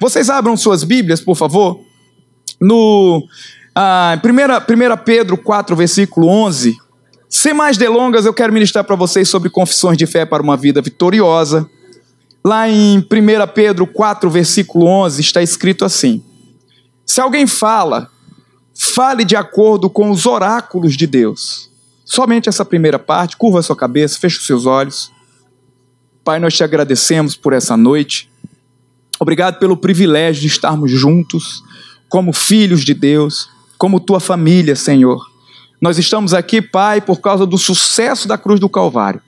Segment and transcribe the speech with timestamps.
[0.00, 1.80] Vocês abram suas Bíblias, por favor,
[2.58, 3.22] no
[3.74, 6.76] ah, 1, 1 Pedro 4, versículo 11.
[7.28, 10.80] Sem mais delongas, eu quero ministrar para vocês sobre confissões de fé para uma vida
[10.80, 11.68] vitoriosa.
[12.42, 13.04] Lá em 1
[13.54, 16.24] Pedro 4, versículo 11, está escrito assim:
[17.04, 18.08] Se alguém fala,
[18.74, 21.70] fale de acordo com os oráculos de Deus.
[22.06, 25.12] Somente essa primeira parte, curva sua cabeça, feche os seus olhos.
[26.24, 28.29] Pai, nós te agradecemos por essa noite.
[29.20, 31.62] Obrigado pelo privilégio de estarmos juntos,
[32.08, 35.30] como filhos de Deus, como tua família, Senhor.
[35.78, 39.20] Nós estamos aqui, Pai, por causa do sucesso da cruz do Calvário.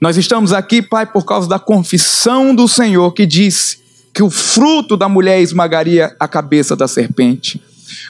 [0.00, 3.78] Nós estamos aqui, Pai, por causa da confissão do Senhor que disse
[4.12, 7.60] que o fruto da mulher esmagaria a cabeça da serpente.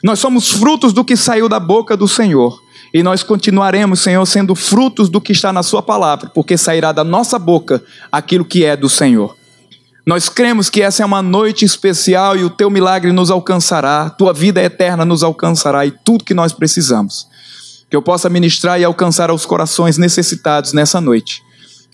[0.02, 2.62] Nós somos frutos do que saiu da boca do Senhor.
[2.92, 7.02] E nós continuaremos, Senhor, sendo frutos do que está na Sua palavra, porque sairá da
[7.02, 9.34] nossa boca aquilo que é do Senhor.
[10.06, 14.34] Nós cremos que essa é uma noite especial e o teu milagre nos alcançará, tua
[14.34, 17.26] vida eterna nos alcançará e tudo que nós precisamos.
[17.88, 21.42] Que eu possa ministrar e alcançar aos corações necessitados nessa noite.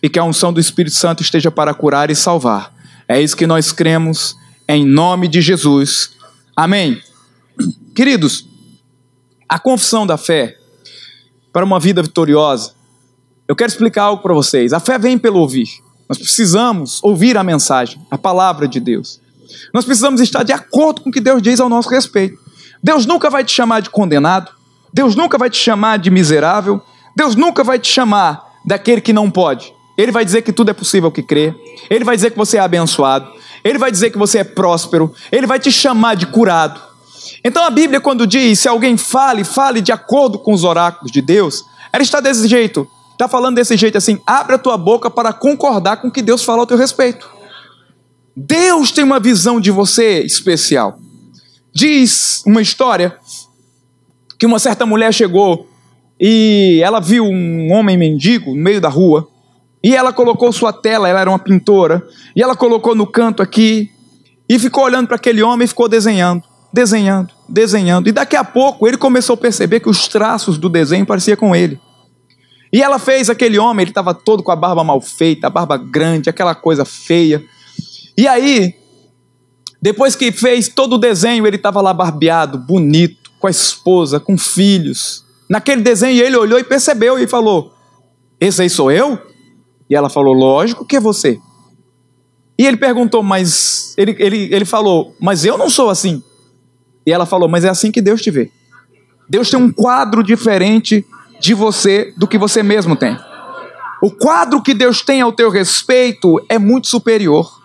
[0.03, 2.75] E que a unção do Espírito Santo esteja para curar e salvar.
[3.07, 6.11] É isso que nós cremos, em nome de Jesus.
[6.57, 7.01] Amém.
[7.95, 8.45] Queridos,
[9.49, 10.57] a confissão da fé
[11.53, 12.73] para uma vida vitoriosa,
[13.47, 14.73] eu quero explicar algo para vocês.
[14.73, 15.69] A fé vem pelo ouvir.
[16.11, 19.21] Nós precisamos ouvir a mensagem, a palavra de Deus.
[19.73, 22.37] Nós precisamos estar de acordo com o que Deus diz ao nosso respeito.
[22.83, 24.51] Deus nunca vai te chamar de condenado,
[24.93, 26.83] Deus nunca vai te chamar de miserável,
[27.15, 29.73] Deus nunca vai te chamar daquele que não pode.
[29.97, 31.55] Ele vai dizer que tudo é possível que crê,
[31.89, 33.31] ele vai dizer que você é abençoado,
[33.63, 36.81] ele vai dizer que você é próspero, ele vai te chamar de curado.
[37.45, 41.23] Então a Bíblia, quando diz se alguém fale, fale de acordo com os oráculos de
[41.23, 42.89] Deus, ela está desse jeito
[43.21, 46.43] está falando desse jeito assim: abre a tua boca para concordar com o que Deus
[46.43, 47.29] fala ao teu respeito.
[48.35, 50.99] Deus tem uma visão de você especial.
[51.73, 53.17] Diz uma história
[54.39, 55.69] que uma certa mulher chegou
[56.19, 59.29] e ela viu um homem mendigo no meio da rua
[59.83, 62.07] e ela colocou sua tela, ela era uma pintora,
[62.37, 63.91] e ela colocou no canto aqui
[64.49, 66.43] e ficou olhando para aquele homem e ficou desenhando,
[66.73, 68.09] desenhando, desenhando.
[68.09, 71.55] E daqui a pouco ele começou a perceber que os traços do desenho pareciam com
[71.55, 71.81] ele.
[72.73, 75.77] E ela fez aquele homem, ele estava todo com a barba mal feita, a barba
[75.77, 77.45] grande, aquela coisa feia.
[78.17, 78.75] E aí,
[79.83, 84.39] depois que fez todo o desenho, ele estava lá barbeado, bonito, com a esposa, com
[84.39, 85.25] filhos.
[85.49, 87.75] Naquele desenho, ele olhou e percebeu e falou:
[88.39, 89.19] Esse aí sou eu?
[89.89, 91.41] E ela falou: Lógico que é você.
[92.57, 93.95] E ele perguntou, mas.
[93.97, 96.23] Ele, ele, ele falou: Mas eu não sou assim.
[97.05, 98.51] E ela falou: Mas é assim que Deus te vê.
[99.29, 101.05] Deus tem um quadro diferente
[101.41, 103.19] de você do que você mesmo tem.
[104.03, 107.61] O quadro que Deus tem ao teu respeito é muito superior.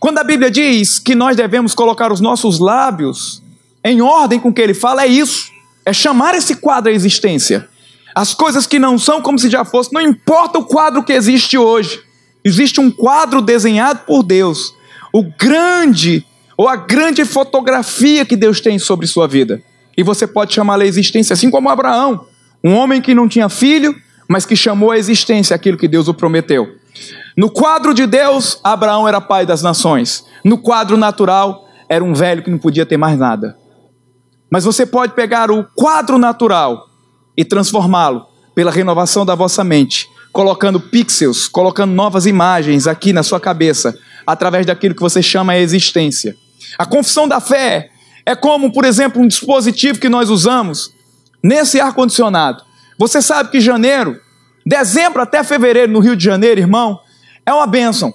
[0.00, 3.42] Quando a Bíblia diz que nós devemos colocar os nossos lábios
[3.84, 5.50] em ordem com o que ele fala, é isso.
[5.84, 7.68] É chamar esse quadro à existência.
[8.14, 11.58] As coisas que não são como se já fossem, não importa o quadro que existe
[11.58, 12.00] hoje.
[12.44, 14.74] Existe um quadro desenhado por Deus.
[15.12, 16.24] O grande,
[16.56, 19.62] ou a grande fotografia que Deus tem sobre sua vida.
[19.96, 22.26] E você pode chamá-la à existência, assim como Abraão.
[22.62, 23.94] Um homem que não tinha filho,
[24.28, 26.68] mas que chamou à existência aquilo que Deus o prometeu.
[27.36, 30.24] No quadro de Deus, Abraão era pai das nações.
[30.44, 33.56] No quadro natural, era um velho que não podia ter mais nada.
[34.50, 36.86] Mas você pode pegar o quadro natural
[37.36, 43.38] e transformá-lo pela renovação da vossa mente, colocando pixels, colocando novas imagens aqui na sua
[43.38, 43.96] cabeça,
[44.26, 46.36] através daquilo que você chama a existência.
[46.76, 47.90] A confissão da fé
[48.26, 50.92] é como, por exemplo, um dispositivo que nós usamos
[51.42, 52.62] nesse ar-condicionado.
[52.98, 54.20] Você sabe que janeiro,
[54.66, 56.98] dezembro até fevereiro no Rio de Janeiro, irmão,
[57.46, 58.12] é uma bênção.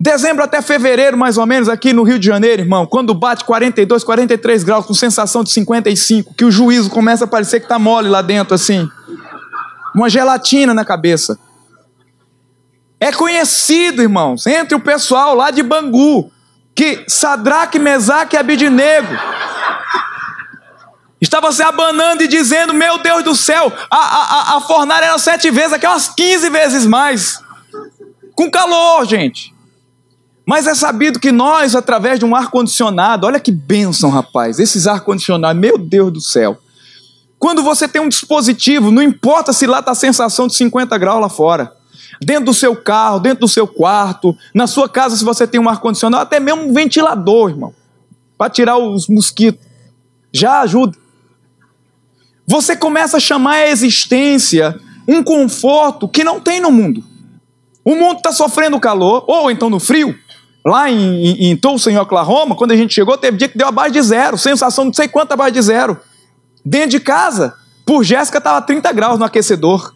[0.00, 4.02] Dezembro até fevereiro, mais ou menos, aqui no Rio de Janeiro, irmão, quando bate 42,
[4.02, 8.08] 43 graus, com sensação de 55, que o juízo começa a parecer que está mole
[8.08, 8.88] lá dentro, assim.
[9.94, 11.38] Uma gelatina na cabeça.
[12.98, 16.32] É conhecido, irmãos, entre o pessoal lá de Bangu,
[16.74, 19.16] que Sadraque, Mesaque e Abidinego
[21.22, 25.52] Estava se abanando e dizendo: Meu Deus do céu, a, a, a fornalha era sete
[25.52, 27.38] vezes, aqui umas 15 vezes mais.
[28.34, 29.54] Com calor, gente.
[30.44, 35.60] Mas é sabido que nós, através de um ar-condicionado, olha que bênção, rapaz, esses ar-condicionados,
[35.60, 36.58] meu Deus do céu.
[37.38, 41.20] Quando você tem um dispositivo, não importa se lá está a sensação de 50 graus
[41.20, 41.72] lá fora,
[42.20, 45.68] dentro do seu carro, dentro do seu quarto, na sua casa, se você tem um
[45.68, 47.72] ar-condicionado, até mesmo um ventilador, irmão,
[48.36, 49.64] para tirar os mosquitos,
[50.32, 51.01] já ajuda
[52.46, 57.02] você começa a chamar a existência um conforto que não tem no mundo.
[57.84, 60.16] O mundo está sofrendo calor, ou então no frio,
[60.64, 63.66] Lá em, em, em Tulsa, em Oklahoma, quando a gente chegou, teve dia que deu
[63.66, 65.98] abaixo de zero, sensação de não sei quanto abaixo de zero.
[66.64, 67.54] Dentro de casa,
[67.84, 69.92] por Jéssica estava 30 graus no aquecedor.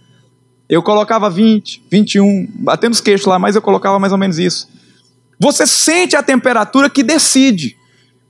[0.69, 4.69] Eu colocava 20, 21, batendo os queixos lá, mas eu colocava mais ou menos isso.
[5.39, 7.77] Você sente a temperatura que decide.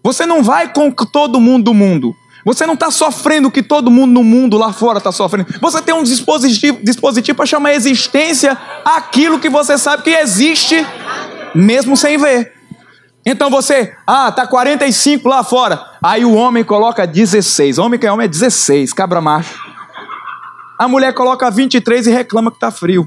[0.02, 2.14] Você não vai com todo mundo do mundo.
[2.46, 5.52] Você não está sofrendo o que todo mundo no mundo lá fora está sofrendo.
[5.60, 10.76] Você tem um dispositivo, dispositivo para chamar a existência aquilo que você sabe que existe,
[11.52, 12.52] mesmo sem ver.
[13.26, 15.84] Então você, ah, tá 45 lá fora.
[16.00, 17.78] Aí o homem coloca 16.
[17.78, 19.60] Homem que é homem é 16, cabra macho.
[20.78, 23.04] A mulher coloca 23 e reclama que tá frio.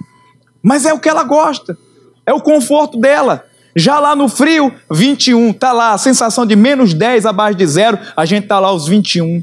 [0.62, 1.78] Mas é o que ela gosta.
[2.26, 3.46] É o conforto dela.
[3.80, 7.98] Já lá no frio, 21, tá lá a sensação de menos 10 abaixo de zero,
[8.16, 9.42] a gente tá lá aos 21.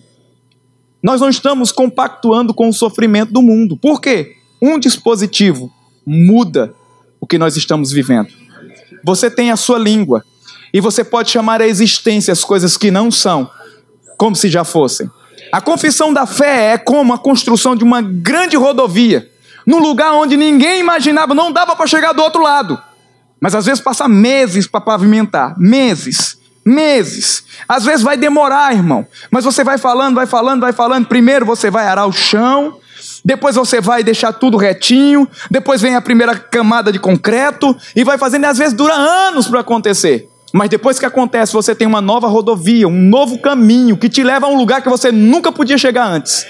[1.02, 3.78] Nós não estamos compactuando com o sofrimento do mundo.
[3.78, 4.36] Por quê?
[4.60, 5.72] Um dispositivo
[6.04, 6.74] muda
[7.18, 8.28] o que nós estamos vivendo.
[9.02, 10.22] Você tem a sua língua
[10.70, 13.50] e você pode chamar a existência as coisas que não são,
[14.18, 15.10] como se já fossem.
[15.50, 19.30] A confissão da fé é como a construção de uma grande rodovia,
[19.66, 22.78] num lugar onde ninguém imaginava, não dava para chegar do outro lado.
[23.40, 27.44] Mas às vezes passa meses para pavimentar meses, meses.
[27.68, 29.06] Às vezes vai demorar, irmão.
[29.30, 31.06] Mas você vai falando, vai falando, vai falando.
[31.06, 32.78] Primeiro você vai arar o chão,
[33.24, 38.18] depois você vai deixar tudo retinho, depois vem a primeira camada de concreto e vai
[38.18, 40.28] fazendo, e às vezes dura anos para acontecer.
[40.52, 44.46] Mas depois que acontece, você tem uma nova rodovia, um novo caminho que te leva
[44.46, 46.46] a um lugar que você nunca podia chegar antes.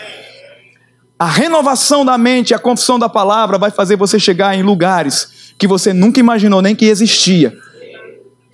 [1.18, 5.66] A renovação da mente, a confissão da palavra vai fazer você chegar em lugares que
[5.66, 7.56] você nunca imaginou nem que existia.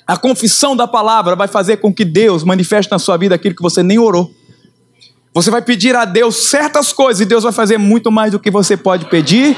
[0.07, 3.63] A confissão da palavra vai fazer com que Deus manifeste na sua vida aquilo que
[3.63, 4.33] você nem orou.
[5.35, 8.51] Você vai pedir a Deus certas coisas e Deus vai fazer muito mais do que
[8.51, 9.57] você pode pedir,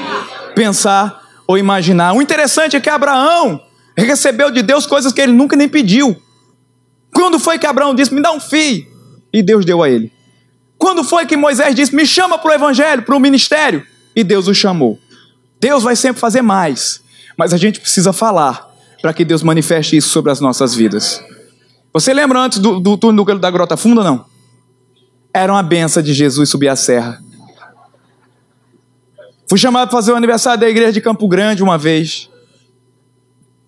[0.55, 2.13] pensar ou imaginar.
[2.13, 3.61] O interessante é que Abraão
[3.97, 6.15] recebeu de Deus coisas que ele nunca nem pediu.
[7.13, 8.85] Quando foi que Abraão disse: Me dá um filho?
[9.33, 10.11] E Deus deu a ele.
[10.77, 13.85] Quando foi que Moisés disse: Me chama para o evangelho, para o ministério?
[14.15, 14.97] E Deus o chamou.
[15.59, 17.01] Deus vai sempre fazer mais.
[17.37, 21.23] Mas a gente precisa falar para que Deus manifeste isso sobre as nossas vidas.
[21.93, 24.25] Você lembra antes do, do túnel da Grota Funda, não?
[25.33, 27.21] Era uma benção de Jesus subir a serra.
[29.47, 32.29] Fui chamado para fazer o aniversário da igreja de Campo Grande uma vez.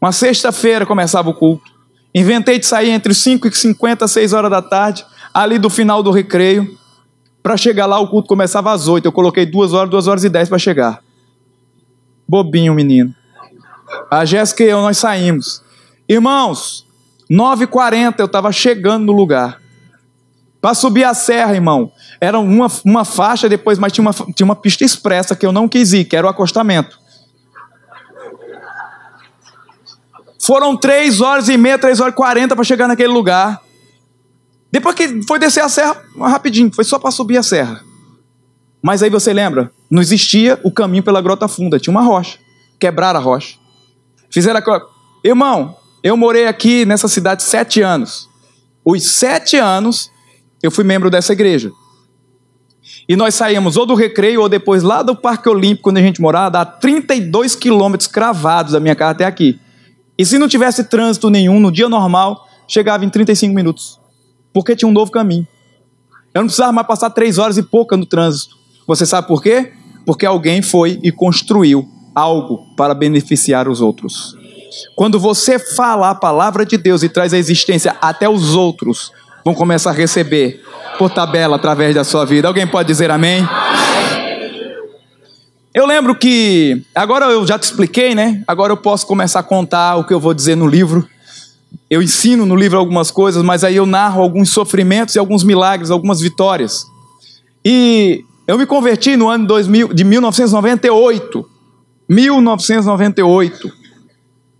[0.01, 1.71] Uma sexta-feira começava o culto.
[2.13, 6.09] Inventei de sair entre 5 e 50, 6 horas da tarde, ali do final do
[6.09, 6.77] recreio.
[7.43, 9.05] Para chegar lá, o culto começava às 8.
[9.05, 11.03] Eu coloquei 2 horas, 2 horas e 10 para chegar.
[12.27, 13.13] Bobinho, menino.
[14.09, 15.61] A Jéssica e eu, nós saímos.
[16.07, 16.85] Irmãos,
[17.29, 19.61] 9h40 eu estava chegando no lugar.
[20.61, 24.55] Para subir a serra, irmão, era uma, uma faixa depois, mas tinha uma, tinha uma
[24.55, 26.99] pista expressa que eu não quis ir, que era o acostamento.
[30.39, 33.61] Foram três horas e meia, três horas e quarenta para chegar naquele lugar.
[34.71, 37.81] Depois que foi descer a serra, rapidinho, foi só para subir a serra.
[38.81, 39.71] Mas aí você lembra?
[39.89, 42.39] Não existia o caminho pela Grota Funda, tinha uma rocha.
[42.79, 43.57] Quebraram a rocha.
[44.37, 44.81] Fizeram a.
[45.23, 48.29] Irmão, eu morei aqui nessa cidade sete anos.
[48.85, 50.11] Os sete anos
[50.61, 51.71] eu fui membro dessa igreja.
[53.09, 56.21] E nós saímos ou do recreio ou depois lá do Parque Olímpico, quando a gente
[56.21, 59.59] morava, dá 32 quilômetros cravados da minha casa até aqui.
[60.15, 63.99] E se não tivesse trânsito nenhum, no dia normal, chegava em 35 minutos.
[64.53, 65.47] Porque tinha um novo caminho.
[66.31, 68.55] Eu não precisava mais passar três horas e pouca no trânsito.
[68.85, 69.73] Você sabe por quê?
[70.05, 74.35] Porque alguém foi e construiu algo para beneficiar os outros.
[74.95, 79.11] Quando você fala a palavra de Deus e traz a existência até os outros,
[79.45, 80.63] vão começar a receber
[80.97, 82.47] por tabela através da sua vida.
[82.47, 83.47] Alguém pode dizer amém?
[85.75, 88.41] Eu lembro que, agora eu já te expliquei, né?
[88.47, 91.07] Agora eu posso começar a contar o que eu vou dizer no livro.
[91.87, 95.91] Eu ensino no livro algumas coisas, mas aí eu narro alguns sofrimentos e alguns milagres,
[95.91, 96.83] algumas vitórias.
[97.63, 101.56] E eu me converti no ano 2000, de 1998.
[102.09, 103.71] 1998.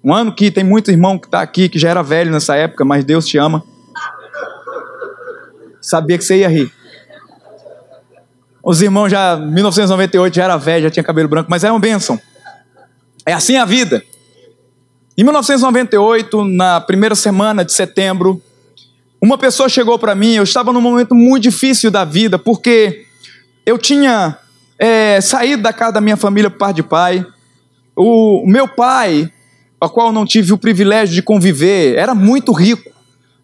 [0.04, 2.86] Um ano que tem muito irmão que está aqui, que já era velho nessa época,
[2.86, 3.64] mas Deus te ama.
[5.82, 6.72] Sabia que você ia rir.
[8.64, 12.20] Os irmãos já, 1998, já era velho, já tinha cabelo branco, mas é uma bênção.
[13.26, 14.04] É assim a vida.
[15.18, 18.42] Em 1998, na primeira semana de setembro,
[19.22, 23.06] uma pessoa chegou para mim, eu estava num momento muito difícil da vida, porque
[23.66, 24.38] eu tinha
[24.78, 27.26] é, saído da casa da minha família por parte de pai,
[27.98, 29.32] o meu pai,
[29.82, 32.92] a qual não tive o privilégio de conviver, era muito rico,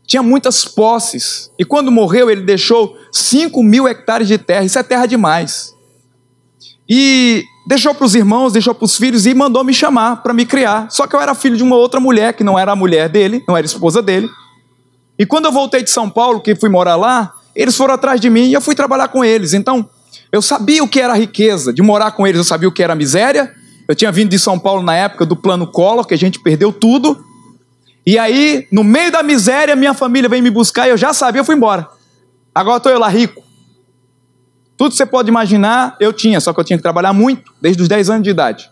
[0.05, 1.49] tinha muitas posses.
[1.57, 4.63] E quando morreu, ele deixou 5 mil hectares de terra.
[4.63, 5.73] Isso é terra demais.
[6.87, 10.45] E deixou para os irmãos, deixou para os filhos e mandou me chamar para me
[10.45, 10.91] criar.
[10.91, 13.43] Só que eu era filho de uma outra mulher, que não era a mulher dele,
[13.47, 14.29] não era esposa dele.
[15.17, 18.29] E quando eu voltei de São Paulo, que fui morar lá, eles foram atrás de
[18.29, 19.53] mim e eu fui trabalhar com eles.
[19.53, 19.89] Então,
[20.31, 22.93] eu sabia o que era riqueza, de morar com eles, eu sabia o que era
[22.93, 23.53] miséria.
[23.87, 26.71] Eu tinha vindo de São Paulo na época do plano Collor, que a gente perdeu
[26.71, 27.23] tudo.
[28.05, 31.41] E aí, no meio da miséria, minha família veio me buscar e eu já sabia,
[31.41, 31.87] eu fui embora.
[32.53, 33.43] Agora estou eu lá rico.
[34.77, 37.81] Tudo que você pode imaginar, eu tinha, só que eu tinha que trabalhar muito, desde
[37.81, 38.69] os 10 anos de idade.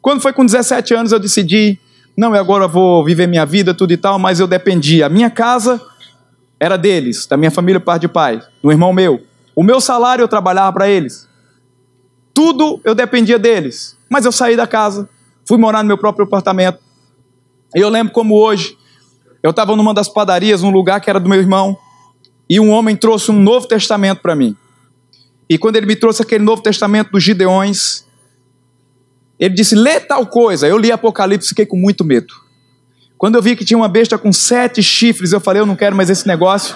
[0.00, 1.78] Quando foi com 17 anos, eu decidi,
[2.16, 5.06] não, eu agora vou viver minha vida, tudo e tal, mas eu dependia.
[5.06, 5.80] A minha casa
[6.58, 9.22] era deles, da minha família, parte de pai, do irmão meu.
[9.54, 11.28] O meu salário eu trabalhava para eles.
[12.32, 13.95] Tudo eu dependia deles.
[14.08, 15.08] Mas eu saí da casa,
[15.46, 16.78] fui morar no meu próprio apartamento.
[17.74, 18.76] E eu lembro como hoje,
[19.42, 21.76] eu estava numa das padarias, num lugar que era do meu irmão,
[22.48, 24.56] e um homem trouxe um Novo Testamento para mim.
[25.48, 28.04] E quando ele me trouxe aquele Novo Testamento dos Gideões,
[29.38, 30.66] ele disse: lê tal coisa.
[30.66, 32.34] Eu li Apocalipse e fiquei com muito medo.
[33.18, 35.94] Quando eu vi que tinha uma besta com sete chifres, eu falei: eu não quero
[35.94, 36.74] mais esse negócio.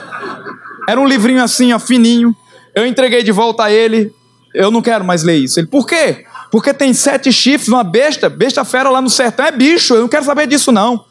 [0.88, 2.34] Era um livrinho assim, ó, fininho.
[2.74, 4.12] Eu entreguei de volta a ele.
[4.54, 5.60] Eu não quero mais ler isso.
[5.60, 6.24] Ele, por quê?
[6.50, 10.08] Porque tem sete chifres, uma besta, besta fera lá no sertão, é bicho, eu não
[10.08, 11.04] quero saber disso não.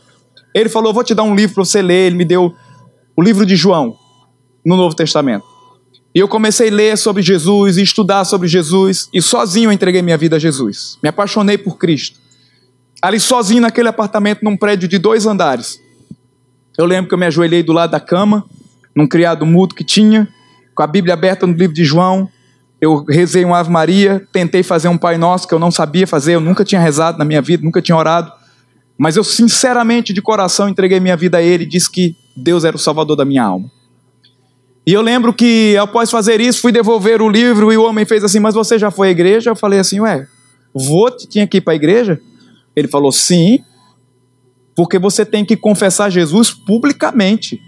[0.53, 2.07] Ele falou: vou te dar um livro para você ler.
[2.07, 2.53] Ele me deu
[3.15, 3.97] o livro de João,
[4.65, 5.45] no Novo Testamento.
[6.13, 10.01] E eu comecei a ler sobre Jesus e estudar sobre Jesus, e sozinho eu entreguei
[10.01, 10.97] minha vida a Jesus.
[11.03, 12.19] Me apaixonei por Cristo.
[13.01, 15.79] Ali sozinho naquele apartamento, num prédio de dois andares.
[16.77, 18.43] Eu lembro que eu me ajoelhei do lado da cama,
[18.95, 20.27] num criado mudo que tinha,
[20.73, 22.29] com a Bíblia aberta no livro de João.
[22.81, 26.35] Eu rezei um Ave Maria, tentei fazer um Pai Nosso que eu não sabia fazer,
[26.35, 28.31] eu nunca tinha rezado na minha vida, nunca tinha orado.
[28.97, 32.75] Mas eu, sinceramente, de coração, entreguei minha vida a Ele e disse que Deus era
[32.75, 33.69] o Salvador da minha alma.
[34.85, 38.23] E eu lembro que após fazer isso, fui devolver o livro e o homem fez
[38.23, 39.51] assim: Mas você já foi à igreja?
[39.51, 40.27] Eu falei assim: Ué,
[40.73, 42.19] vou, tinha que ir para a igreja?
[42.75, 43.59] Ele falou: Sim,
[44.75, 47.61] porque você tem que confessar Jesus publicamente,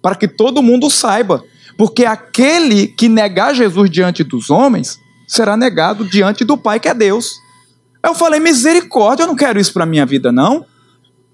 [0.00, 1.44] para que todo mundo saiba.
[1.76, 6.94] Porque aquele que negar Jesus diante dos homens será negado diante do Pai que é
[6.94, 7.30] Deus.
[8.04, 10.64] Eu falei: Misericórdia, eu não quero isso para minha vida, não.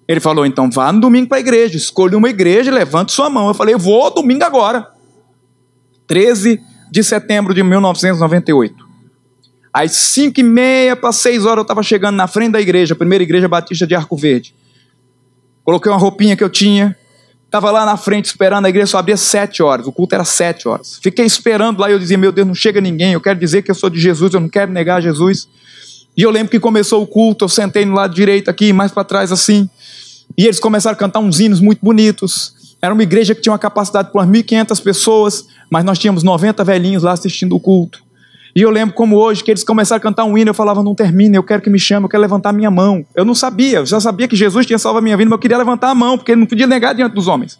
[0.06, 3.28] Ele falou: Então vá no domingo para a igreja, escolha uma igreja e levante sua
[3.28, 3.48] mão.
[3.48, 4.88] Eu falei: Vou domingo agora.
[6.06, 8.88] 13 de setembro de 1998.
[9.72, 13.22] Às 5 e meia para 6 horas eu estava chegando na frente da igreja, primeira
[13.22, 14.54] igreja batista de Arco Verde.
[15.62, 16.96] Coloquei uma roupinha que eu tinha,
[17.48, 20.68] estava lá na frente esperando, a igreja só abria 7 horas, o culto era 7
[20.68, 20.98] horas.
[21.02, 23.70] Fiquei esperando lá e eu dizia, meu Deus, não chega ninguém, eu quero dizer que
[23.70, 25.48] eu sou de Jesus, eu não quero negar Jesus.
[26.14, 29.02] E eu lembro que começou o culto, eu sentei no lado direito aqui, mais para
[29.02, 29.68] trás assim,
[30.36, 32.76] e eles começaram a cantar uns hinos muito bonitos.
[32.82, 37.02] Era uma igreja que tinha uma capacidade para 1.500 pessoas, mas nós tínhamos 90 velhinhos
[37.02, 38.02] lá assistindo o culto.
[38.54, 40.94] E eu lembro como hoje, que eles começaram a cantar um hino, eu falava, não
[40.94, 43.04] termina, eu quero que me chame, eu quero levantar minha mão.
[43.14, 45.40] Eu não sabia, eu já sabia que Jesus tinha salvo a minha vida, mas eu
[45.40, 47.58] queria levantar a mão, porque ele não podia negar diante dos homens.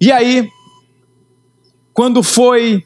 [0.00, 0.48] E aí,
[1.92, 2.84] quando foi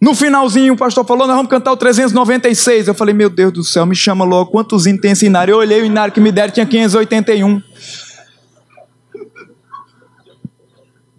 [0.00, 2.88] no finalzinho, o pastor falou, nós vamos cantar o 396.
[2.88, 5.52] Eu falei, meu Deus do céu, me chama logo, quantos hinos tem esse inário?
[5.52, 7.62] Eu olhei o inário que me deram, tinha 581.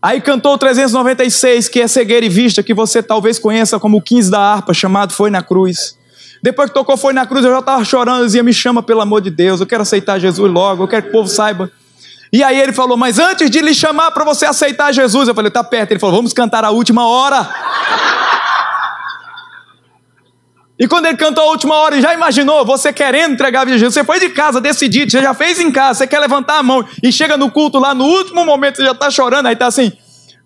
[0.02, 4.02] Aí cantou o 396, que é cegueira e vista, que você talvez conheça como o
[4.02, 5.98] 15 da harpa, chamado Foi na Cruz.
[6.42, 9.02] Depois que tocou Foi na Cruz, eu já estava chorando, eu dizia, me chama pelo
[9.02, 11.70] amor de Deus, eu quero aceitar Jesus logo, eu quero que o povo saiba.
[12.32, 15.52] E aí ele falou, mas antes de lhe chamar para você aceitar Jesus, eu falei,
[15.52, 15.92] tá perto.
[15.92, 17.50] Ele falou, vamos cantar a última hora.
[20.80, 23.80] E quando ele cantou a última hora, já imaginou você querendo entregar a vida a
[23.80, 23.96] Jesus?
[23.96, 26.88] Você foi de casa decidido, você já fez em casa, você quer levantar a mão
[27.04, 29.92] e chega no culto lá no último momento, você já está chorando, aí está assim: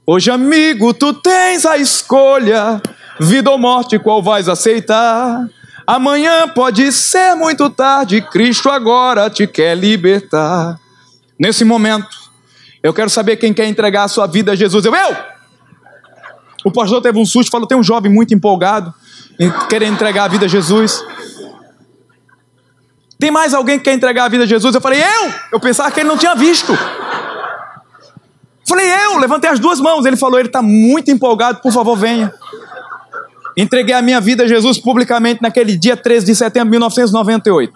[0.08, 2.82] Hoje, amigo, tu tens a escolha,
[3.20, 5.48] vida ou morte, qual vais aceitar?
[5.86, 10.80] Amanhã pode ser muito tarde, Cristo agora te quer libertar.
[11.38, 12.10] Nesse momento,
[12.82, 14.84] eu quero saber quem quer entregar a sua vida a Jesus.
[14.84, 15.16] Eu, eu!
[16.66, 18.92] O pastor teve um susto, falou: tem um jovem muito empolgado
[19.70, 21.04] querer entregar a vida a Jesus.
[23.20, 24.76] Tem mais alguém que quer entregar a vida a Jesus?
[24.76, 25.34] Eu falei, eu!
[25.54, 26.78] Eu pensava que ele não tinha visto.
[28.68, 29.18] Falei, eu!
[29.18, 30.06] Levantei as duas mãos.
[30.06, 32.34] Ele falou, ele está muito empolgado, por favor, venha.
[33.56, 37.74] Entreguei a minha vida a Jesus publicamente naquele dia 13 de setembro de 1998.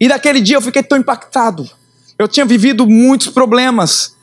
[0.00, 1.68] E daquele dia eu fiquei tão impactado.
[2.18, 4.16] Eu tinha vivido muitos problemas.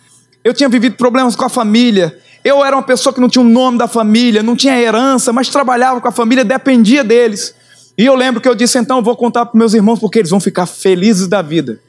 [0.43, 2.17] Eu tinha vivido problemas com a família.
[2.47, 5.49] Eu era uma pessoa que não tinha o nome da família, não tinha herança, mas
[5.49, 7.53] trabalhava com a família, dependia deles.
[7.97, 10.31] E eu lembro que eu disse: então eu vou contar para meus irmãos porque eles
[10.31, 11.81] vão ficar felizes da vida.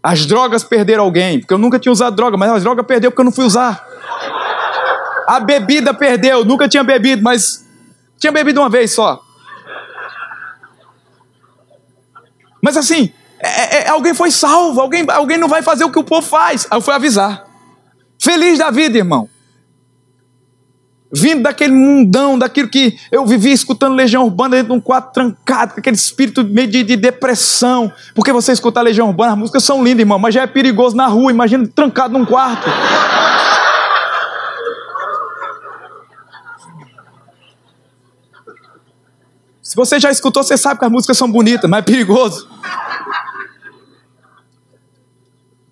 [0.00, 3.20] As drogas perderam alguém, porque eu nunca tinha usado droga, mas as drogas perdeu porque
[3.20, 3.84] eu não fui usar.
[5.26, 7.66] A bebida perdeu, nunca tinha bebido, mas
[8.16, 9.20] tinha bebido uma vez só.
[12.62, 16.04] Mas assim, é, é, alguém foi salvo, alguém, alguém não vai fazer o que o
[16.04, 16.64] povo faz.
[16.70, 17.44] Aí eu fui avisar.
[18.20, 19.28] Feliz da vida, irmão.
[21.10, 25.72] Vindo daquele mundão, daquilo que eu vivia escutando Legião Urbana dentro de um quarto trancado,
[25.72, 27.90] com aquele espírito meio de, de depressão.
[28.14, 31.06] Porque você escutar Legião Urbana, as músicas são lindas, irmão, mas já é perigoso na
[31.06, 32.68] rua, imagina trancado num quarto.
[39.62, 42.48] Se você já escutou, você sabe que as músicas são bonitas, mas é perigoso.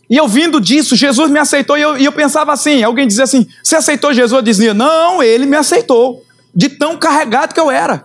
[0.09, 3.25] E eu vindo disso, Jesus me aceitou e eu, e eu pensava assim: alguém dizia
[3.25, 4.33] assim, você aceitou Jesus?
[4.33, 8.05] Eu dizia, não, ele me aceitou, de tão carregado que eu era.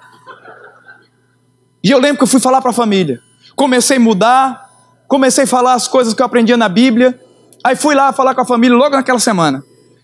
[1.84, 3.20] E eu lembro que eu fui falar para a família.
[3.56, 4.70] Comecei a mudar,
[5.08, 7.20] comecei a falar as coisas que eu aprendia na Bíblia.
[7.64, 9.64] Aí fui lá falar com a família logo naquela semana.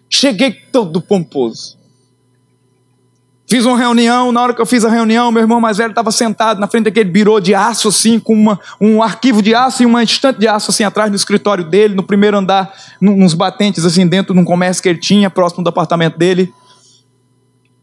[0.10, 1.77] Cheguei todo pomposo.
[3.50, 6.12] Fiz uma reunião, na hora que eu fiz a reunião, meu irmão mais velho estava
[6.12, 9.86] sentado na frente daquele birô de aço, assim, com uma, um arquivo de aço e
[9.86, 14.06] uma estante de aço, assim, atrás do escritório dele, no primeiro andar, nos batentes, assim,
[14.06, 16.54] dentro de um comércio que ele tinha, próximo do apartamento dele.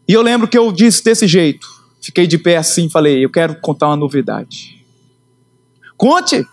[0.07, 1.67] E eu lembro que eu disse desse jeito,
[1.99, 4.85] fiquei de pé assim, falei, eu quero contar uma novidade.
[5.97, 6.47] Conte!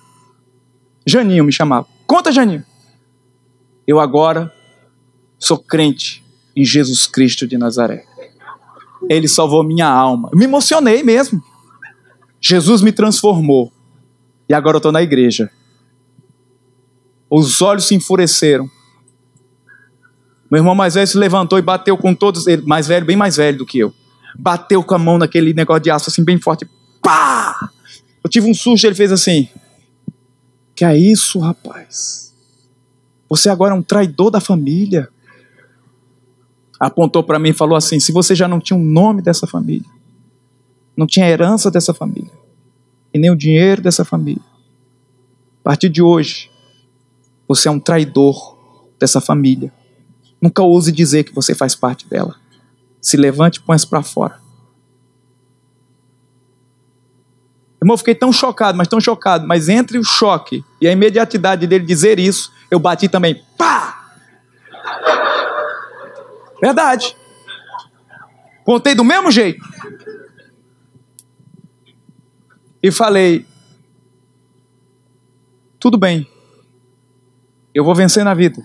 [1.05, 1.85] Janinho me chamava.
[2.07, 2.63] Conta, Janinho.
[3.85, 4.53] Eu agora
[5.37, 6.23] sou crente
[6.55, 8.05] em Jesus Cristo de Nazaré.
[9.09, 10.29] Ele salvou minha alma.
[10.33, 11.43] me emocionei mesmo.
[12.39, 13.71] Jesus me transformou.
[14.49, 15.49] E agora eu estou na igreja.
[17.29, 18.69] Os olhos se enfureceram.
[20.49, 23.37] Meu irmão mais velho se levantou e bateu com todos, ele mais velho, bem mais
[23.37, 23.93] velho do que eu.
[24.37, 26.67] Bateu com a mão naquele negócio de aço assim bem forte.
[27.01, 27.69] Pá!
[28.21, 29.47] Eu tive um susto, ele fez assim:
[30.75, 32.33] "Que é isso, rapaz?
[33.29, 35.07] Você agora é um traidor da família."
[36.81, 39.87] Apontou para mim e falou assim: se você já não tinha o nome dessa família,
[40.97, 42.31] não tinha a herança dessa família,
[43.13, 44.43] e nem o dinheiro dessa família,
[45.59, 46.49] a partir de hoje,
[47.47, 48.57] você é um traidor
[48.99, 49.71] dessa família.
[50.41, 52.35] Nunca ouse dizer que você faz parte dela.
[52.99, 54.39] Se levante e põe-se para fora.
[57.79, 61.67] Irmão, eu fiquei tão chocado, mas tão chocado, mas entre o choque e a imediatidade
[61.67, 64.00] dele dizer isso, eu bati também, pá!
[66.61, 67.15] Verdade.
[68.63, 69.63] Contei do mesmo jeito.
[72.83, 73.45] E falei:
[75.79, 76.27] tudo bem,
[77.73, 78.61] eu vou vencer na vida,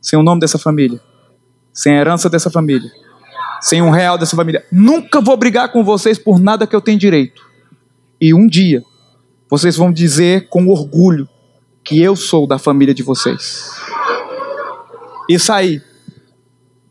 [0.00, 1.00] sem o nome dessa família,
[1.72, 2.90] sem a herança dessa família,
[3.60, 4.64] sem um real dessa família.
[4.70, 7.42] Nunca vou brigar com vocês por nada que eu tenho direito.
[8.20, 8.82] E um dia,
[9.50, 11.28] vocês vão dizer com orgulho
[11.82, 13.70] que eu sou da família de vocês.
[15.28, 15.82] E saí.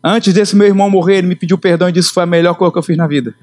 [0.04, 2.56] Antes desse meu irmão morrer, ele me pediu perdão e disse que foi a melhor
[2.56, 3.34] coisa que eu fiz na vida.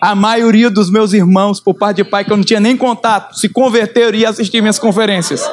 [0.00, 3.36] A maioria dos meus irmãos, por parte de pai, que eu não tinha nem contato,
[3.36, 5.50] se converteram e assistiram minhas conferências.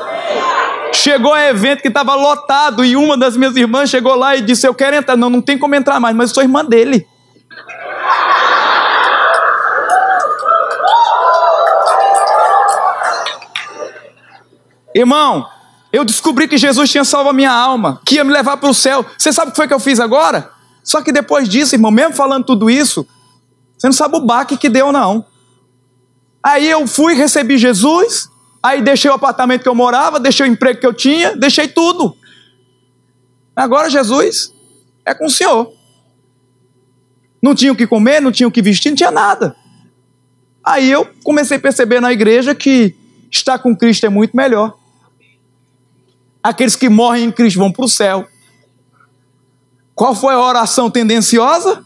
[0.93, 4.67] Chegou a evento que estava lotado e uma das minhas irmãs chegou lá e disse:
[4.67, 5.15] Eu quero entrar.
[5.15, 7.07] Não, não tem como entrar mais, mas eu sou irmã dele.
[14.93, 15.47] Irmão,
[15.91, 18.73] eu descobri que Jesus tinha salvo a minha alma, que ia me levar para o
[18.73, 19.05] céu.
[19.17, 20.49] Você sabe o que foi que eu fiz agora?
[20.83, 23.05] Só que depois disso, irmão, mesmo falando tudo isso,
[23.77, 25.25] você não sabe o baque que deu, não.
[26.41, 28.29] Aí eu fui, recebi Jesus,
[28.63, 32.15] aí deixei o apartamento que eu morava, deixei o emprego que eu tinha, deixei tudo.
[33.55, 34.53] Agora Jesus
[35.05, 35.71] é com o Senhor.
[37.41, 39.55] Não tinha o que comer, não tinha o que vestir, não tinha nada.
[40.63, 42.95] Aí eu comecei a perceber na igreja que
[43.31, 44.77] estar com Cristo é muito melhor.
[46.43, 48.27] Aqueles que morrem em Cristo vão para o céu.
[49.93, 51.83] Qual foi a oração tendenciosa?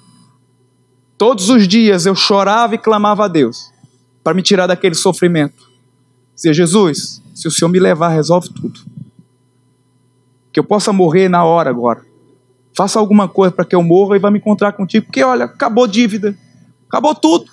[1.17, 3.71] Todos os dias eu chorava e clamava a Deus
[4.23, 5.69] para me tirar daquele sofrimento.
[6.33, 8.79] Dizia, Jesus, se o Senhor me levar, resolve tudo.
[10.51, 12.05] Que eu possa morrer na hora agora.
[12.73, 15.05] Faça alguma coisa para que eu morra e vá me encontrar contigo.
[15.05, 16.37] Porque, olha, acabou dívida.
[16.87, 17.51] Acabou tudo.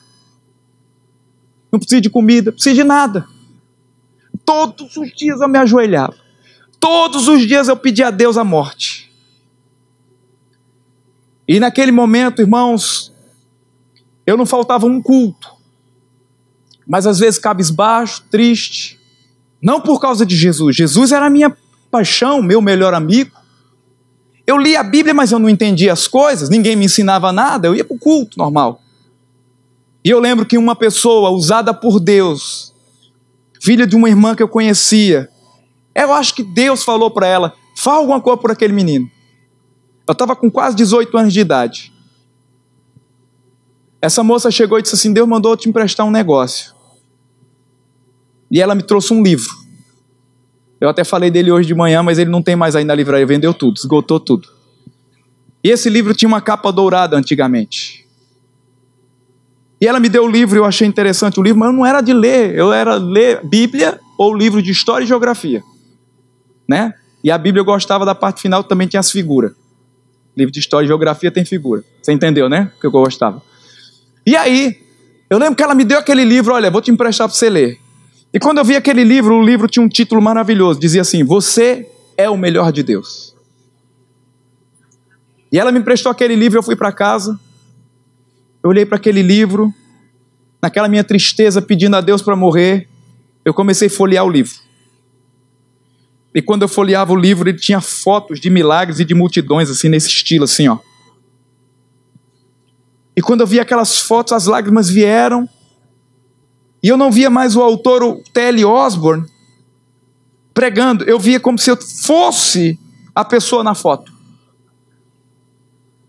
[1.71, 3.27] Não preciso de comida, não preciso de nada.
[4.45, 6.21] Todos os dias eu me ajoelhava.
[6.83, 9.09] Todos os dias eu pedi a Deus a morte.
[11.47, 13.12] E naquele momento, irmãos,
[14.27, 15.49] eu não faltava um culto,
[16.85, 18.99] mas às vezes cabisbaixo, triste,
[19.62, 20.75] não por causa de Jesus.
[20.75, 21.57] Jesus era a minha
[21.88, 23.31] paixão, meu melhor amigo.
[24.45, 27.77] Eu li a Bíblia, mas eu não entendia as coisas, ninguém me ensinava nada, eu
[27.77, 28.83] ia para o culto normal.
[30.05, 32.75] E eu lembro que uma pessoa usada por Deus,
[33.61, 35.31] filha de uma irmã que eu conhecia,
[35.94, 39.11] eu acho que Deus falou para ela: fala alguma coisa por aquele menino.
[40.07, 41.92] Eu estava com quase 18 anos de idade.
[44.00, 46.74] Essa moça chegou e disse assim: Deus mandou te emprestar um negócio.
[48.50, 49.62] E ela me trouxe um livro.
[50.81, 53.24] Eu até falei dele hoje de manhã, mas ele não tem mais aí na livraria,
[53.24, 54.48] vendeu tudo, esgotou tudo.
[55.62, 58.05] E esse livro tinha uma capa dourada antigamente.
[59.81, 62.00] E ela me deu o livro, eu achei interessante o livro, mas eu não era
[62.00, 65.62] de ler, eu era ler Bíblia ou livro de história e geografia.
[66.68, 66.94] Né?
[67.22, 69.53] E a Bíblia eu gostava da parte final, também tinha as figuras.
[70.37, 71.85] Livro de história e geografia tem figura.
[72.01, 72.72] Você entendeu, né?
[72.81, 73.42] Que eu gostava.
[74.27, 74.81] E aí,
[75.29, 77.79] eu lembro que ela me deu aquele livro, olha, vou te emprestar para você ler.
[78.33, 81.87] E quando eu vi aquele livro, o livro tinha um título maravilhoso, dizia assim: Você
[82.16, 83.35] é o melhor de Deus.
[85.51, 87.38] E ela me emprestou aquele livro, eu fui para casa.
[88.62, 89.72] Eu olhei para aquele livro,
[90.62, 92.88] naquela minha tristeza pedindo a Deus para morrer,
[93.44, 94.55] eu comecei a folhear o livro.
[96.35, 99.88] E quando eu folheava o livro, ele tinha fotos de milagres e de multidões, assim,
[99.88, 100.79] nesse estilo, assim, ó.
[103.14, 105.49] E quando eu vi aquelas fotos, as lágrimas vieram.
[106.83, 108.64] E eu não via mais o autor, o T.L.
[108.64, 109.27] Osborne,
[110.55, 111.05] pregando.
[111.05, 112.79] Eu via como se eu fosse
[113.14, 114.11] a pessoa na foto.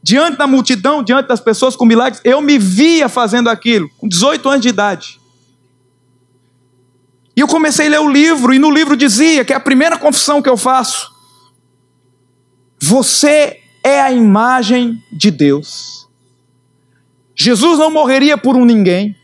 [0.02, 4.50] Diante da multidão, diante das pessoas com milagres, eu me via fazendo aquilo, com 18
[4.50, 5.20] anos de idade.
[7.36, 9.98] E eu comecei a ler o livro, e no livro dizia que é a primeira
[9.98, 11.12] confissão que eu faço:
[12.82, 16.08] Você é a imagem de Deus.
[17.36, 19.16] Jesus não morreria por um ninguém.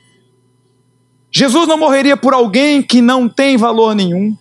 [1.32, 4.36] Jesus não morreria por alguém que não tem valor nenhum.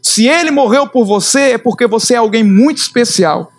[0.00, 3.52] Se ele morreu por você, é porque você é alguém muito especial.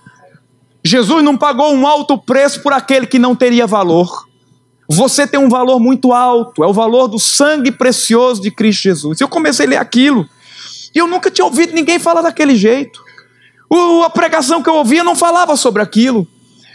[0.83, 4.28] Jesus não pagou um alto preço por aquele que não teria valor.
[4.91, 9.21] Você tem um valor muito alto, é o valor do sangue precioso de Cristo Jesus.
[9.21, 10.27] Eu comecei a ler aquilo,
[10.93, 12.99] e eu nunca tinha ouvido ninguém falar daquele jeito.
[13.69, 16.27] O, a pregação que eu ouvia não falava sobre aquilo.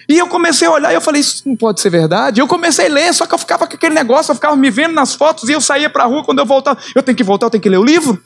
[0.09, 2.40] E eu comecei a olhar e eu falei, isso não pode ser verdade.
[2.40, 4.94] Eu comecei a ler, só que eu ficava com aquele negócio, eu ficava me vendo
[4.94, 6.79] nas fotos e eu saía para a rua quando eu voltava.
[6.94, 8.22] Eu tenho que voltar, eu tenho que ler o livro.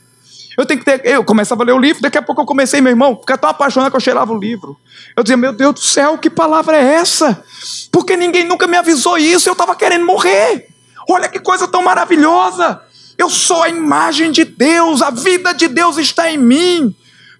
[0.59, 1.01] Eu tenho que ter.
[1.07, 3.49] Eu começava a ler o livro, daqui a pouco eu comecei, meu irmão, ficar tão
[3.49, 4.77] apaixonado que eu cheirava o livro.
[5.17, 7.45] Eu dizia, meu Deus do céu, que palavra é essa?
[7.93, 10.67] Porque ninguém nunca me avisou isso, eu estava querendo morrer.
[11.09, 12.83] Olha que coisa tão maravilhosa.
[13.17, 16.93] Eu sou a imagem de Deus, a vida de Deus está em mim.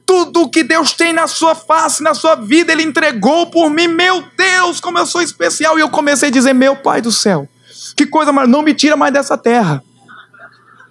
[0.07, 3.89] Tudo que Deus tem na sua face, na sua vida, Ele entregou por mim.
[3.89, 5.77] Meu Deus, como eu sou especial.
[5.77, 7.49] E eu comecei a dizer: Meu Pai do céu,
[7.97, 9.83] que coisa, mas não me tira mais dessa terra.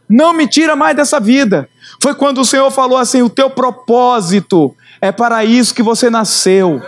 [0.09, 1.69] Não me tira mais dessa vida.
[2.01, 6.81] Foi quando o Senhor falou assim: o teu propósito é para isso que você nasceu.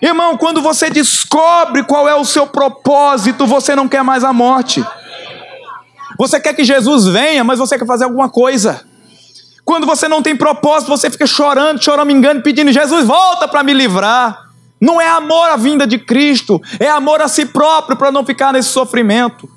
[0.00, 4.84] Irmão, quando você descobre qual é o seu propósito, você não quer mais a morte.
[6.18, 8.84] Você quer que Jesus venha, mas você quer fazer alguma coisa.
[9.64, 14.50] Quando você não tem propósito, você fica chorando, choramingando, pedindo: Jesus, volta para me livrar.
[14.80, 18.52] Não é amor à vinda de Cristo, é amor a si próprio para não ficar
[18.52, 19.48] nesse sofrimento.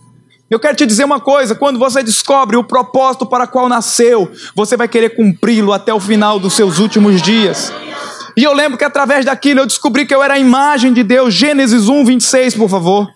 [0.49, 4.77] Eu quero te dizer uma coisa: quando você descobre o propósito para qual nasceu, você
[4.77, 7.73] vai querer cumpri-lo até o final dos seus últimos dias.
[8.37, 11.33] E eu lembro que através daquilo eu descobri que eu era a imagem de Deus.
[11.33, 13.09] Gênesis 1, 26, por favor.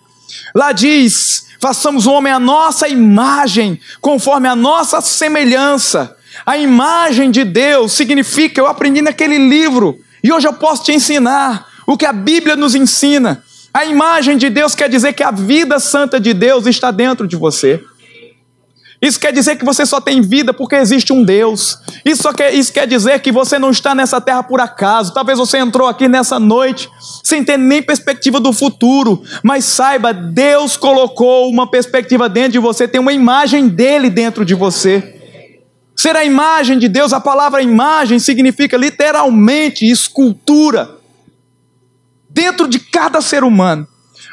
[0.54, 6.16] Lá diz: façamos o homem a nossa imagem, conforme a nossa semelhança.
[6.44, 11.68] A imagem de Deus significa, eu aprendi naquele livro, e hoje eu posso te ensinar
[11.86, 13.44] o que a Bíblia nos ensina.
[13.72, 17.36] A imagem de Deus quer dizer que a vida santa de Deus está dentro de
[17.36, 17.82] você.
[19.00, 21.78] Isso quer dizer que você só tem vida porque existe um Deus.
[22.04, 25.14] Isso, quer, isso quer dizer que você não está nessa terra por acaso.
[25.14, 26.90] Talvez você entrou aqui nessa noite
[27.24, 29.22] sem ter nem perspectiva do futuro.
[29.42, 34.54] Mas saiba, Deus colocou uma perspectiva dentro de você, tem uma imagem dele dentro de
[34.54, 35.16] você.
[35.96, 40.99] Ser a imagem de Deus, a palavra imagem significa literalmente escultura
[42.30, 43.86] dentro de cada ser humano.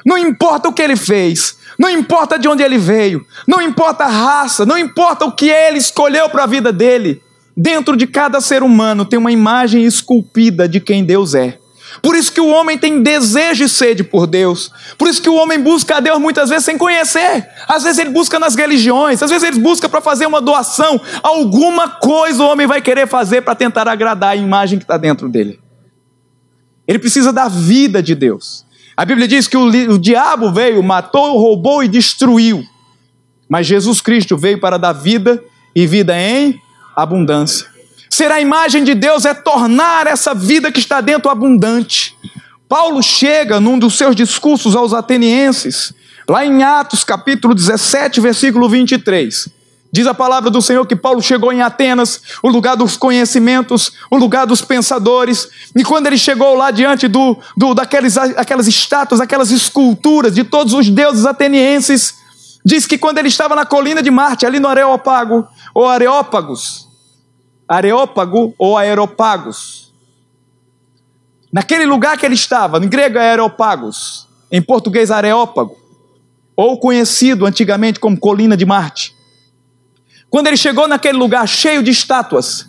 [0.06, 4.10] Não importa o que ele fez, não importa de onde ele veio, não importa a
[4.10, 7.22] raça, não importa o que ele escolheu para a vida dele.
[7.56, 11.58] Dentro de cada ser humano tem uma imagem esculpida de quem Deus é.
[12.02, 14.72] Por isso que o homem tem desejo e sede por Deus.
[14.98, 17.48] Por isso que o homem busca a Deus muitas vezes sem conhecer.
[17.68, 21.02] Às vezes ele busca nas religiões, às vezes ele busca para fazer uma doação.
[21.24, 25.28] Alguma coisa o homem vai querer fazer para tentar agradar a imagem que está dentro
[25.28, 25.60] dele.
[26.88, 28.65] Ele precisa da vida de Deus.
[28.95, 32.65] A Bíblia diz que o, o diabo veio, matou, roubou e destruiu.
[33.47, 35.43] Mas Jesus Cristo veio para dar vida
[35.76, 36.60] e vida em
[36.95, 37.67] abundância.
[38.10, 42.17] Ser a imagem de Deus é tornar essa vida que está dentro abundante.
[42.67, 45.93] Paulo chega num dos seus discursos aos atenienses,
[46.28, 49.50] lá em Atos capítulo 17, versículo 23.
[49.91, 54.17] Diz a palavra do Senhor que Paulo chegou em Atenas, o lugar dos conhecimentos, o
[54.17, 59.50] lugar dos pensadores, e quando ele chegou lá diante do, do daqueles, aquelas estátuas, aquelas
[59.50, 62.15] esculturas de todos os deuses atenienses,
[62.65, 66.88] diz que quando ele estava na colina de Marte, ali no Areópago, ou Areópagos.
[67.67, 69.93] Areópago ou Aeropagos.
[71.52, 75.76] Naquele lugar que ele estava, em grego é Aeropagos, em português Areópago,
[76.56, 79.17] ou conhecido antigamente como Colina de Marte.
[80.30, 82.66] Quando ele chegou naquele lugar cheio de estátuas,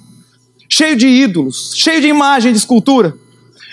[0.69, 3.15] cheio de ídolos, cheio de imagem de escultura,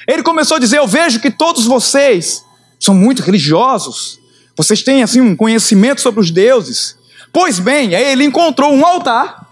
[0.08, 2.44] ele começou a dizer: Eu vejo que todos vocês
[2.80, 4.20] são muito religiosos,
[4.56, 6.98] vocês têm assim um conhecimento sobre os deuses.
[7.32, 9.46] Pois bem, aí ele encontrou um altar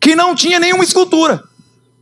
[0.00, 1.42] que não tinha nenhuma escultura.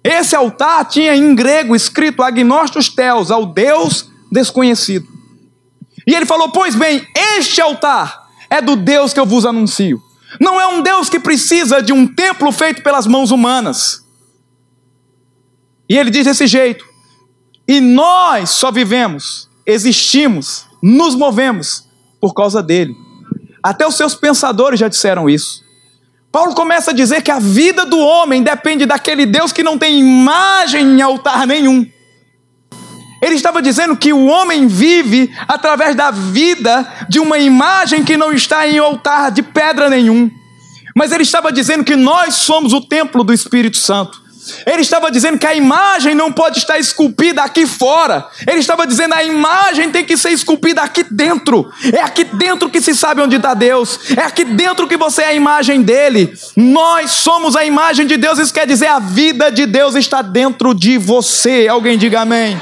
[0.03, 5.07] Esse altar tinha em grego escrito Agnostos Theos, ao Deus desconhecido.
[6.07, 7.07] E ele falou: Pois bem,
[7.39, 10.01] este altar é do Deus que eu vos anuncio.
[10.41, 14.05] Não é um Deus que precisa de um templo feito pelas mãos humanas.
[15.89, 16.85] E ele diz desse jeito:
[17.67, 21.89] e nós só vivemos, existimos, nos movemos
[22.21, 22.95] por causa dele.
[23.63, 25.65] Até os seus pensadores já disseram isso.
[26.31, 30.01] Paulo começa a dizer que a vida do homem depende daquele Deus que não tem
[30.01, 31.89] imagem em altar nenhum.
[33.25, 38.31] Ele estava dizendo que o homem vive através da vida de uma imagem que não
[38.31, 40.31] está em altar de pedra nenhum.
[40.95, 44.23] Mas ele estava dizendo que nós somos o templo do Espírito Santo.
[44.67, 48.27] Ele estava dizendo que a imagem não pode estar esculpida aqui fora.
[48.47, 51.73] Ele estava dizendo a imagem tem que ser esculpida aqui dentro.
[51.95, 53.99] É aqui dentro que se sabe onde está Deus.
[54.15, 56.31] É aqui dentro que você é a imagem dele.
[56.55, 58.39] Nós somos a imagem de Deus.
[58.39, 61.67] Isso quer dizer a vida de Deus está dentro de você.
[61.67, 62.61] Alguém diga amém.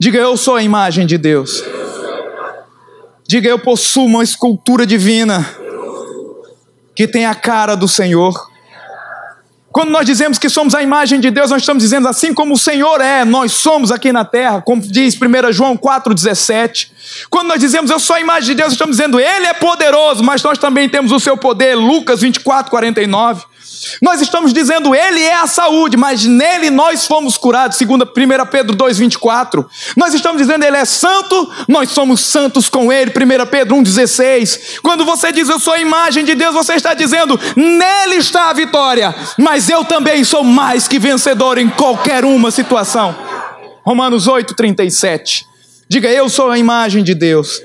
[0.00, 1.64] Diga eu sou a imagem de Deus.
[3.26, 5.44] Diga eu possuo uma escultura divina
[6.94, 8.48] que tem a cara do Senhor.
[9.72, 12.58] Quando nós dizemos que somos a imagem de Deus, nós estamos dizendo assim como o
[12.58, 16.90] Senhor é, nós somos aqui na terra, como diz 1 João 4,17.
[17.28, 20.42] Quando nós dizemos eu sou a imagem de Deus, estamos dizendo Ele é poderoso, mas
[20.44, 23.44] nós também temos o seu poder, Lucas 24, 49.
[24.02, 28.76] Nós estamos dizendo Ele é a saúde, mas nele nós fomos curados, segundo 1 Pedro
[28.76, 29.66] 2,24.
[29.96, 34.80] Nós estamos dizendo Ele é santo, nós somos santos com Ele, 1 Pedro 1,16.
[34.82, 38.52] Quando você diz eu sou a imagem de Deus, você está dizendo nele está a
[38.52, 43.16] vitória, mas eu também sou mais que vencedor em qualquer uma situação.
[43.84, 45.46] Romanos 8,37.
[45.90, 47.62] Diga, eu sou a imagem de Deus.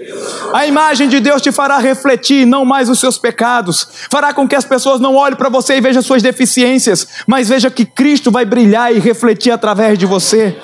[0.53, 4.55] A imagem de Deus te fará refletir não mais os seus pecados, fará com que
[4.55, 8.45] as pessoas não olhem para você e vejam suas deficiências, mas veja que Cristo vai
[8.45, 10.55] brilhar e refletir através de você.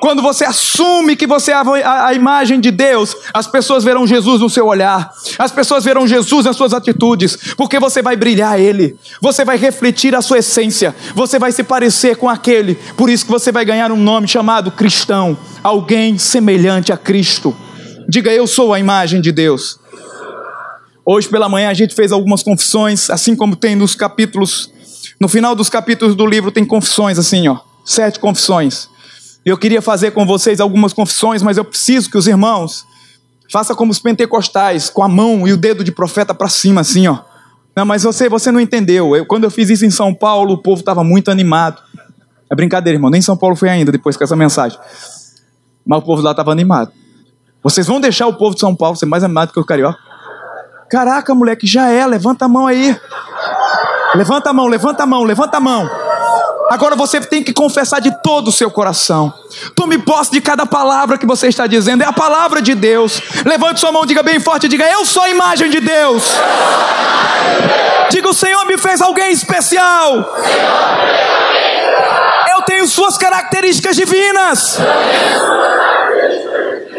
[0.00, 4.50] Quando você assume que você é a, imagem de Deus, as pessoas verão Jesus no
[4.50, 9.44] seu olhar, as pessoas verão Jesus nas suas atitudes, porque você vai brilhar Ele, você
[9.44, 13.52] vai refletir a sua essência, você vai se parecer com aquele, por isso que você
[13.52, 17.54] vai ganhar um nome chamado cristão alguém semelhante a Cristo.
[18.08, 19.78] Diga, eu sou a imagem de Deus.
[21.04, 24.72] Hoje pela manhã a gente fez algumas confissões, assim como tem nos capítulos,
[25.20, 28.88] no final dos capítulos do livro tem confissões assim, ó, sete confissões.
[29.44, 32.86] Eu queria fazer com vocês algumas confissões, mas eu preciso que os irmãos
[33.52, 37.06] façam como os pentecostais, com a mão e o dedo de profeta para cima, assim,
[37.06, 37.18] ó.
[37.76, 39.14] Não, mas você, você não entendeu.
[39.14, 41.82] Eu, quando eu fiz isso em São Paulo, o povo estava muito animado.
[42.50, 43.10] É brincadeira, irmão.
[43.10, 44.78] Nem São Paulo foi ainda depois com essa mensagem.
[45.86, 46.90] Mas o povo lá estava animado.
[47.62, 49.98] Vocês vão deixar o povo de São Paulo ser mais animado que o carioca?
[50.90, 52.06] Caraca, moleque, já é.
[52.06, 52.98] Levanta a mão aí.
[54.14, 55.90] Levanta a mão, levanta a mão, levanta a mão.
[56.70, 59.32] Agora você tem que confessar de todo o seu coração.
[59.74, 62.02] Tome posse de cada palavra que você está dizendo.
[62.02, 63.20] É a palavra de Deus.
[63.44, 66.24] Levante sua mão, diga bem forte, diga: Eu sou a imagem de Deus.
[68.10, 70.34] Diga: O Senhor me fez alguém especial
[72.66, 74.78] tenho suas características divinas.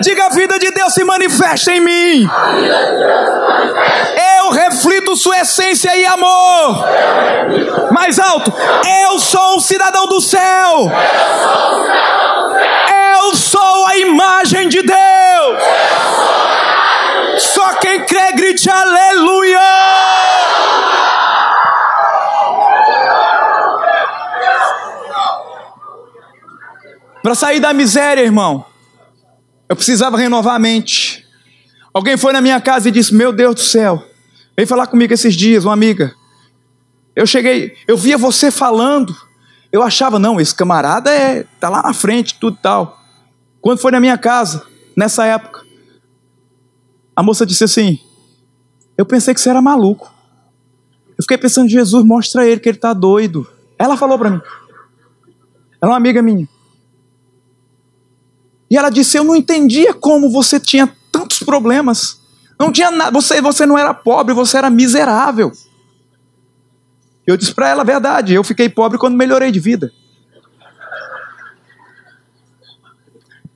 [0.01, 2.29] Diga a vida de Deus se manifesta em mim.
[4.39, 6.85] Eu reflito sua essência e amor.
[7.91, 8.53] Mais alto.
[9.03, 10.91] Eu sou um cidadão do céu.
[13.17, 15.63] Eu sou a imagem de Deus.
[17.37, 19.59] Só quem crê grite aleluia.
[27.25, 28.63] Para sair da miséria, irmão,
[29.67, 31.25] eu precisava renovar a mente.
[31.91, 34.05] Alguém foi na minha casa e disse: Meu Deus do céu,
[34.55, 36.13] veio falar comigo esses dias, uma amiga.
[37.15, 39.15] Eu cheguei, eu via você falando,
[39.71, 43.01] eu achava, não, esse camarada é, tá lá na frente, tudo tal.
[43.59, 44.63] Quando foi na minha casa,
[44.95, 45.63] nessa época,
[47.15, 47.99] a moça disse assim:
[48.95, 50.13] Eu pensei que você era maluco.
[51.17, 53.47] Eu fiquei pensando, Jesus, mostra ele que ele está doido.
[53.79, 54.41] Ela falou para mim.
[55.81, 56.47] Ela é uma amiga minha.
[58.75, 62.19] E ela disse: Eu não entendia como você tinha tantos problemas.
[62.59, 65.53] Não tinha nada, você, você não era pobre, você era miserável.
[67.25, 69.93] Eu disse para ela a verdade, eu fiquei pobre quando melhorei de vida.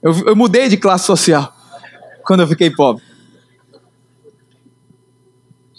[0.01, 1.53] Eu, eu mudei de classe social
[2.23, 3.03] quando eu fiquei pobre.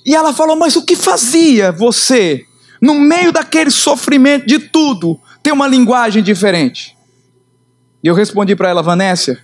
[0.05, 2.45] E ela falou: Mas o que fazia você,
[2.79, 7.00] no meio daquele sofrimento de tudo, ter uma linguagem diferente?
[8.03, 9.39] E eu respondi para ela: Vanessa,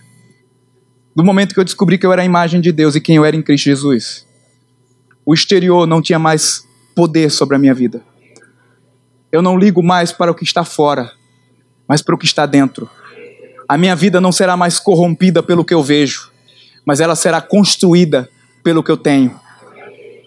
[1.15, 3.25] do momento que eu descobri que eu era a imagem de Deus e quem eu
[3.25, 4.25] era em Cristo Jesus,
[5.25, 6.65] o exterior não tinha mais
[6.95, 8.01] poder sobre a minha vida.
[9.31, 11.11] Eu não ligo mais para o que está fora,
[11.87, 12.89] mas para o que está dentro.
[13.67, 16.31] A minha vida não será mais corrompida pelo que eu vejo,
[16.85, 18.29] mas ela será construída
[18.63, 19.37] pelo que eu tenho.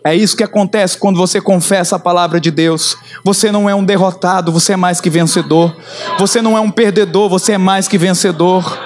[0.03, 2.97] É isso que acontece quando você confessa a palavra de Deus.
[3.23, 5.77] Você não é um derrotado, você é mais que vencedor.
[6.19, 8.79] Você não é um perdedor, você é mais que vencedor.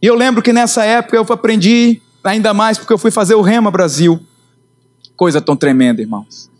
[0.00, 3.42] E eu lembro que nessa época eu aprendi ainda mais porque eu fui fazer o
[3.42, 4.18] Rema Brasil.
[5.14, 6.50] Coisa tão tremenda, irmãos.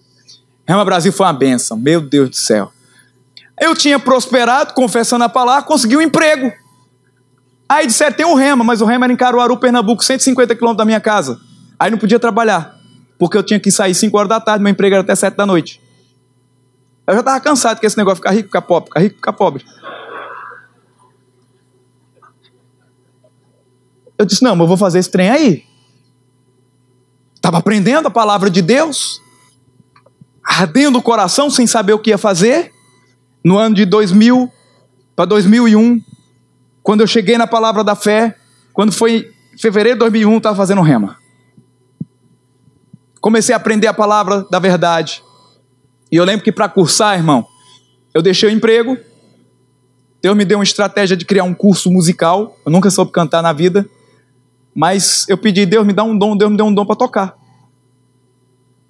[0.68, 2.70] Rema Brasil foi uma benção, meu Deus do céu.
[3.58, 6.52] Eu tinha prosperado, confessando a palavra, consegui um emprego.
[7.68, 10.84] Aí disseram, tem o Rema, mas o Rema era em Caruaru, Pernambuco, 150 quilômetros da
[10.84, 11.40] minha casa.
[11.82, 12.78] Aí não podia trabalhar,
[13.18, 15.44] porque eu tinha que sair 5 horas da tarde, meu emprego era até 7 da
[15.44, 15.82] noite.
[17.04, 19.64] Eu já estava cansado com esse negócio ficar rico, ficar pobre, ficar rico, ficar pobre.
[24.16, 25.64] Eu disse: não, mas eu vou fazer esse trem aí.
[27.34, 29.20] Estava aprendendo a palavra de Deus,
[30.44, 32.72] ardendo o coração sem saber o que ia fazer.
[33.42, 34.48] No ano de 2000
[35.16, 36.00] para 2001,
[36.80, 38.36] quando eu cheguei na palavra da fé,
[38.72, 41.20] quando foi em fevereiro de 2001, estava fazendo rema.
[43.22, 45.22] Comecei a aprender a palavra da verdade.
[46.10, 47.46] E eu lembro que para cursar, irmão,
[48.12, 48.98] eu deixei o emprego.
[50.20, 52.58] Deus me deu uma estratégia de criar um curso musical.
[52.66, 53.88] Eu nunca soube cantar na vida.
[54.74, 57.38] Mas eu pedi, Deus me dá um dom, Deus me deu um dom para tocar.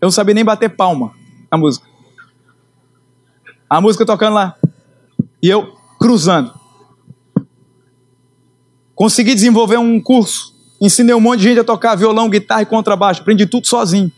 [0.01, 1.13] Eu não sabia nem bater palma
[1.51, 1.87] na música.
[3.69, 4.57] A música tocando lá.
[5.43, 6.55] E eu cruzando.
[8.95, 10.55] Consegui desenvolver um curso.
[10.81, 13.21] Ensinei um monte de gente a tocar violão, guitarra e contrabaixo.
[13.21, 14.11] Aprendi tudo sozinho.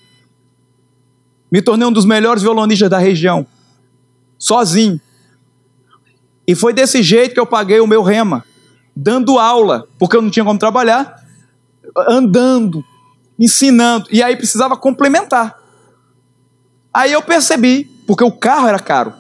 [1.55, 3.47] Me tornei um dos melhores violonistas da região,
[4.37, 5.01] sozinho.
[6.49, 8.45] E foi desse jeito que eu paguei o meu rema,
[8.97, 11.15] dando aula, porque eu não tinha como trabalhar,
[12.09, 12.85] andando,
[13.39, 15.57] ensinando, e aí precisava complementar.
[16.93, 19.13] Aí eu percebi, porque o carro era caro.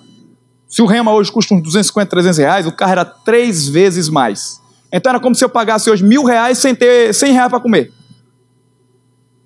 [0.69, 4.61] Se o rema hoje custa uns 250, 300 reais, o carro era três vezes mais.
[4.91, 7.93] Então era como se eu pagasse hoje mil reais sem ter 100 reais para comer.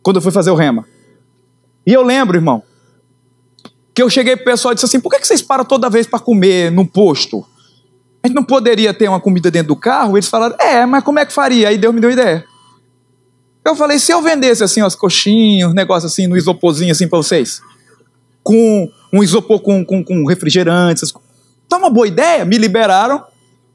[0.02, 0.86] Quando eu fui fazer o rema.
[1.86, 2.62] E eu lembro, irmão,
[3.98, 6.20] que eu cheguei pro pessoal e disse assim: por que vocês param toda vez para
[6.20, 7.44] comer no posto?
[8.22, 10.16] A gente não poderia ter uma comida dentro do carro?
[10.16, 11.68] Eles falaram: é, mas como é que faria?
[11.68, 12.44] Aí Deus me deu ideia.
[13.64, 17.18] Eu falei: se eu vendesse assim, as coxinhas, um negócio assim, no isoporzinho assim para
[17.18, 17.60] vocês,
[18.40, 21.12] com um isopor com, com, com refrigerantes,
[21.68, 22.44] tá uma boa ideia?
[22.44, 23.24] Me liberaram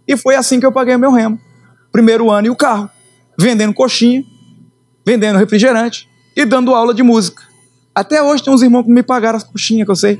[0.07, 1.37] e foi assim que eu paguei meu remo.
[1.91, 2.89] Primeiro ano e o carro,
[3.37, 4.23] vendendo coxinha,
[5.05, 7.43] vendendo refrigerante e dando aula de música.
[7.95, 10.19] Até hoje tem uns irmãos que me pagaram as coxinhas, que eu sei.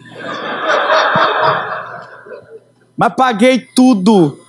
[2.96, 4.40] Mas paguei tudo.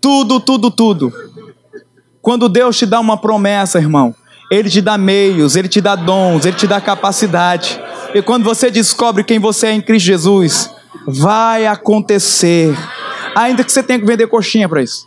[0.00, 1.12] Tudo, tudo, tudo.
[2.20, 4.14] Quando Deus te dá uma promessa, irmão,
[4.50, 7.80] Ele te dá meios, Ele te dá dons, Ele te dá capacidade.
[8.14, 10.70] E quando você descobre quem você é em Cristo Jesus,
[11.06, 12.74] vai acontecer.
[13.34, 15.06] Ainda que você tenha que vender coxinha para isso.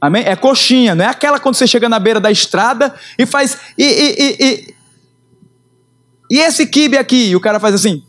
[0.00, 0.22] Amém?
[0.26, 3.58] É coxinha, não é aquela quando você chega na beira da estrada e faz.
[3.78, 4.74] E, e, e,
[6.30, 7.28] e esse kibe aqui?
[7.30, 8.02] E o cara faz assim.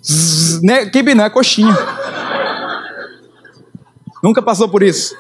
[0.64, 0.86] Né?
[0.86, 1.76] Kibe não, é coxinha.
[4.24, 5.16] Nunca passou por isso.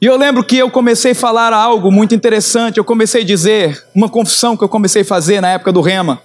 [0.00, 2.78] E eu lembro que eu comecei a falar algo muito interessante.
[2.78, 6.20] Eu comecei a dizer uma confissão que eu comecei a fazer na época do Rema.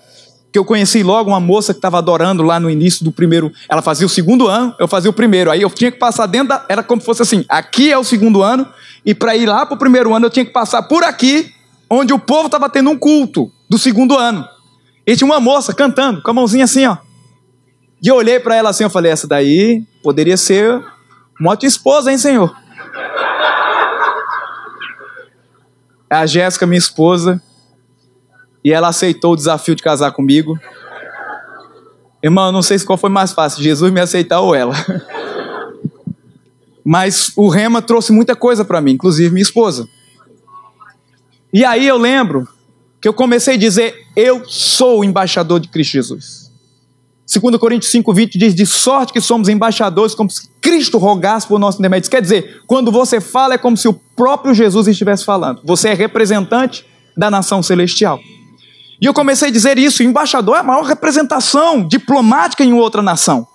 [0.51, 3.51] Que eu conheci logo uma moça que estava adorando lá no início do primeiro.
[3.69, 5.49] Ela fazia o segundo ano, eu fazia o primeiro.
[5.49, 6.65] Aí eu tinha que passar dentro da.
[6.67, 8.67] Era como se fosse assim: aqui é o segundo ano,
[9.05, 11.53] e para ir lá para o primeiro ano eu tinha que passar por aqui,
[11.93, 14.47] onde o povo estava tendo um culto do segundo ano.
[15.05, 16.95] E tinha uma moça cantando, com a mãozinha assim, ó.
[18.01, 20.81] E eu olhei para ela assim, eu falei, essa daí poderia ser
[21.37, 22.55] uma tua esposa, hein, Senhor?
[26.09, 27.41] É a Jéssica, minha esposa,
[28.63, 30.57] e ela aceitou o desafio de casar comigo.
[32.23, 34.75] Irmão, não sei qual foi mais fácil, Jesus me aceitar ou ela.
[36.85, 39.89] Mas o rema trouxe muita coisa para mim, inclusive minha esposa.
[41.53, 42.47] E aí eu lembro
[43.01, 46.51] que eu comecei a dizer: Eu sou o embaixador de Cristo Jesus.
[47.39, 51.59] 2 Coríntios 5, 20 diz: De sorte que somos embaixadores, como se Cristo rogasse por
[51.59, 52.09] nosso intermédio.
[52.09, 55.61] Quer dizer, quando você fala, é como se o próprio Jesus estivesse falando.
[55.63, 56.85] Você é representante
[57.15, 58.19] da nação celestial.
[59.01, 63.47] E eu comecei a dizer isso: embaixador é a maior representação diplomática em outra nação.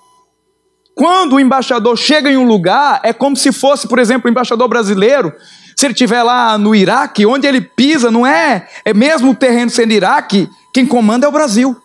[0.95, 4.67] Quando o embaixador chega em um lugar, é como se fosse, por exemplo, o embaixador
[4.67, 5.33] brasileiro.
[5.77, 9.71] Se ele estiver lá no Iraque, onde ele pisa, não é, é mesmo o terreno
[9.71, 11.77] sendo Iraque, quem comanda é o Brasil.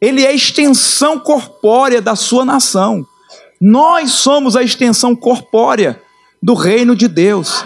[0.00, 3.06] Ele é a extensão corpórea da sua nação.
[3.60, 6.00] Nós somos a extensão corpórea
[6.42, 7.64] do reino de Deus.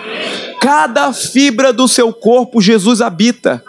[0.60, 3.62] Cada fibra do seu corpo Jesus habita.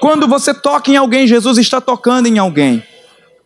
[0.00, 2.82] Quando você toca em alguém, Jesus está tocando em alguém.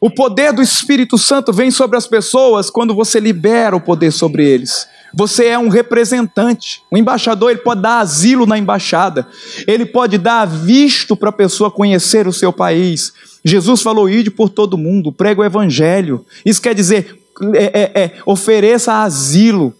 [0.00, 4.48] O poder do Espírito Santo vem sobre as pessoas quando você libera o poder sobre
[4.48, 4.88] eles.
[5.14, 6.82] Você é um representante.
[6.90, 9.26] O embaixador ele pode dar asilo na embaixada.
[9.66, 13.12] Ele pode dar visto para a pessoa conhecer o seu país.
[13.44, 16.24] Jesus falou: ide por todo mundo, prega o evangelho.
[16.44, 17.18] Isso quer dizer,
[17.54, 19.74] é, é, é, ofereça asilo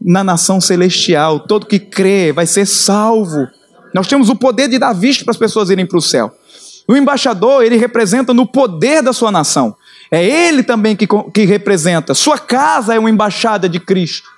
[0.00, 1.40] na nação celestial.
[1.40, 3.48] Todo que crê vai ser salvo.
[3.94, 6.32] Nós temos o poder de dar visto para as pessoas irem para o céu.
[6.86, 9.74] O embaixador, ele representa no poder da sua nação.
[10.10, 12.12] É ele também que, que representa.
[12.12, 14.33] Sua casa é uma embaixada de Cristo.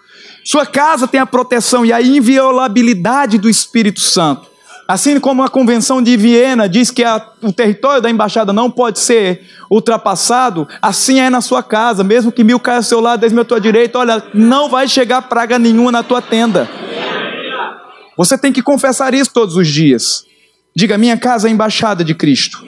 [0.47, 4.47] Sua casa tem a proteção e a inviolabilidade do Espírito Santo.
[4.87, 9.01] Assim como a Convenção de Viena diz que a, o território da embaixada não pode
[9.01, 12.05] ser ultrapassado, assim é na sua casa.
[12.05, 14.87] Mesmo que mil caia ao seu lado, dez mil à tua direita, olha, não vai
[14.87, 16.71] chegar praga nenhuma na tua tenda.
[18.17, 20.25] Você tem que confessar isso todos os dias.
[20.77, 22.65] Diga: minha casa é a embaixada de Cristo.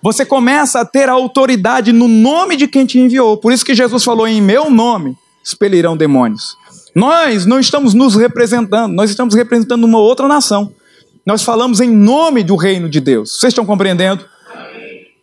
[0.00, 3.36] Você começa a ter a autoridade no nome de quem te enviou.
[3.36, 6.56] Por isso que Jesus falou: em meu nome expelirão demônios.
[6.94, 10.72] Nós não estamos nos representando, nós estamos representando uma outra nação.
[11.26, 13.38] Nós falamos em nome do reino de Deus.
[13.38, 14.24] Vocês estão compreendendo?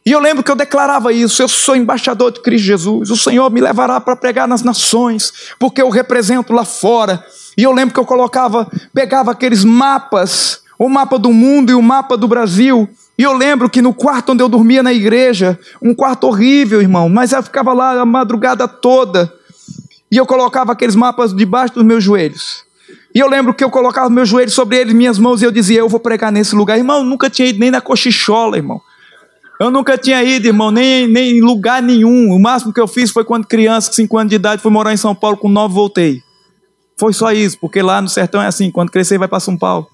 [0.06, 3.50] E eu lembro que eu declarava isso: eu sou embaixador de Cristo Jesus, o Senhor
[3.52, 7.24] me levará para pregar nas nações, porque eu represento lá fora.
[7.58, 11.82] E eu lembro que eu colocava, pegava aqueles mapas, o mapa do mundo e o
[11.82, 12.90] mapa do Brasil.
[13.18, 17.08] E eu lembro que no quarto onde eu dormia na igreja, um quarto horrível, irmão,
[17.08, 19.32] mas eu ficava lá a madrugada toda
[20.12, 22.66] e eu colocava aqueles mapas debaixo dos meus joelhos.
[23.16, 25.80] E eu lembro que eu colocava meus joelhos sobre eles, minhas mãos, e eu dizia:
[25.80, 26.78] Eu vou pregar nesse lugar.
[26.78, 28.82] Irmão, eu nunca tinha ido nem na cochichola, irmão.
[29.60, 32.32] Eu nunca tinha ido, irmão, nem, nem em lugar nenhum.
[32.32, 34.98] O máximo que eu fiz foi quando criança, 5 anos de idade, fui morar em
[34.98, 36.24] São Paulo, com 9 voltei.
[37.00, 39.88] Foi só isso, porque lá no sertão é assim: quando crescer, vai para São Paulo.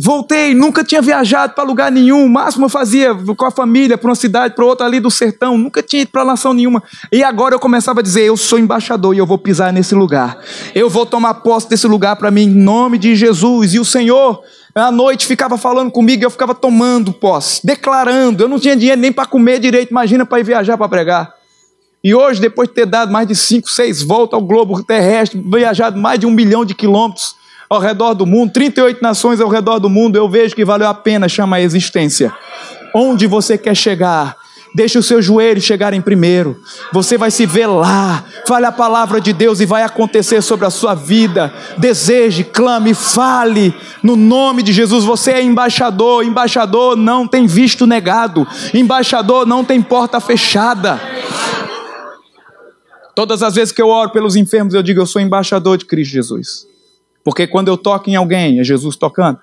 [0.00, 2.24] Voltei, nunca tinha viajado para lugar nenhum.
[2.24, 5.58] O máximo eu fazia com a família, para uma cidade, para outra ali do sertão.
[5.58, 6.80] Nunca tinha ido para nação nenhuma.
[7.10, 10.38] E agora eu começava a dizer: Eu sou embaixador e eu vou pisar nesse lugar.
[10.72, 13.74] Eu vou tomar posse desse lugar para mim, em nome de Jesus.
[13.74, 14.40] E o Senhor,
[14.72, 18.44] à noite, ficava falando comigo e eu ficava tomando posse, declarando.
[18.44, 21.34] Eu não tinha dinheiro nem para comer direito, imagina para ir viajar para pregar.
[22.04, 25.98] E hoje, depois de ter dado mais de cinco, seis voltas ao globo terrestre, viajado
[25.98, 27.37] mais de um milhão de quilômetros
[27.68, 30.94] ao redor do mundo, 38 nações ao redor do mundo, eu vejo que valeu a
[30.94, 32.32] pena chamar a existência.
[32.94, 34.36] Onde você quer chegar?
[34.74, 36.60] Deixe os seus joelhos chegarem primeiro.
[36.92, 38.24] Você vai se ver lá.
[38.46, 41.52] Fale a palavra de Deus e vai acontecer sobre a sua vida.
[41.78, 43.74] Deseje, clame, fale.
[44.02, 46.24] No nome de Jesus, você é embaixador.
[46.24, 48.46] Embaixador não tem visto negado.
[48.74, 51.00] Embaixador não tem porta fechada.
[53.14, 56.12] Todas as vezes que eu oro pelos enfermos, eu digo: Eu sou embaixador de Cristo
[56.12, 56.67] Jesus.
[57.28, 59.38] Porque quando eu toco em alguém, é Jesus tocando.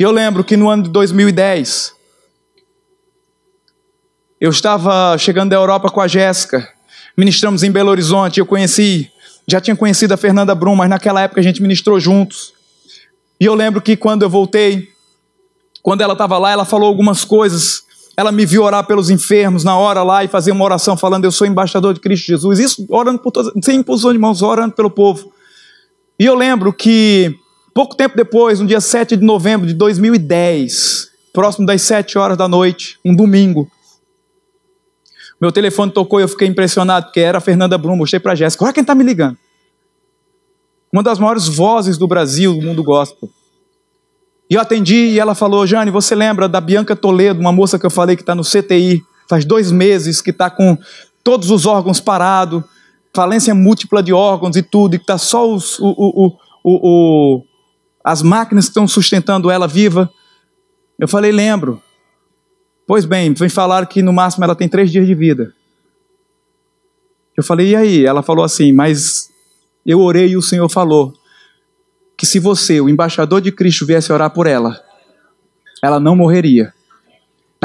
[0.00, 1.92] E eu lembro que no ano de 2010,
[4.40, 6.66] eu estava chegando da Europa com a Jéssica,
[7.14, 9.12] ministramos em Belo Horizonte, eu conheci,
[9.46, 12.54] já tinha conhecido a Fernanda Brum, mas naquela época a gente ministrou juntos.
[13.38, 14.88] E eu lembro que quando eu voltei,
[15.82, 17.82] quando ela estava lá, ela falou algumas coisas.
[18.16, 21.32] Ela me viu orar pelos enfermos na hora lá e fazer uma oração falando: Eu
[21.32, 22.58] sou embaixador de Cristo Jesus.
[22.58, 25.35] Isso orando por todos, sem imposição de mãos, orando pelo povo.
[26.18, 27.38] E eu lembro que,
[27.74, 32.48] pouco tempo depois, no dia 7 de novembro de 2010, próximo das 7 horas da
[32.48, 33.70] noite, um domingo,
[35.38, 38.64] meu telefone tocou e eu fiquei impressionado, porque era a Fernanda Brum, mostrei para Jéssica,
[38.64, 39.36] olha quem está me ligando.
[40.90, 43.28] Uma das maiores vozes do Brasil, do mundo gospel.
[44.48, 47.84] E eu atendi e ela falou, Jane, você lembra da Bianca Toledo, uma moça que
[47.84, 50.78] eu falei que está no CTI, faz dois meses, que está com
[51.22, 52.62] todos os órgãos parados,
[53.16, 57.42] falência múltipla de órgãos e tudo, e que está só os, o, o, o,
[58.04, 60.10] as máquinas que estão sustentando ela viva.
[60.98, 61.82] Eu falei, lembro.
[62.86, 65.52] Pois bem, vem falar que no máximo ela tem três dias de vida.
[67.36, 68.06] Eu falei, e aí?
[68.06, 69.30] Ela falou assim, mas
[69.84, 71.14] eu orei e o Senhor falou
[72.16, 74.80] que se você, o embaixador de Cristo, viesse orar por ela,
[75.82, 76.72] ela não morreria.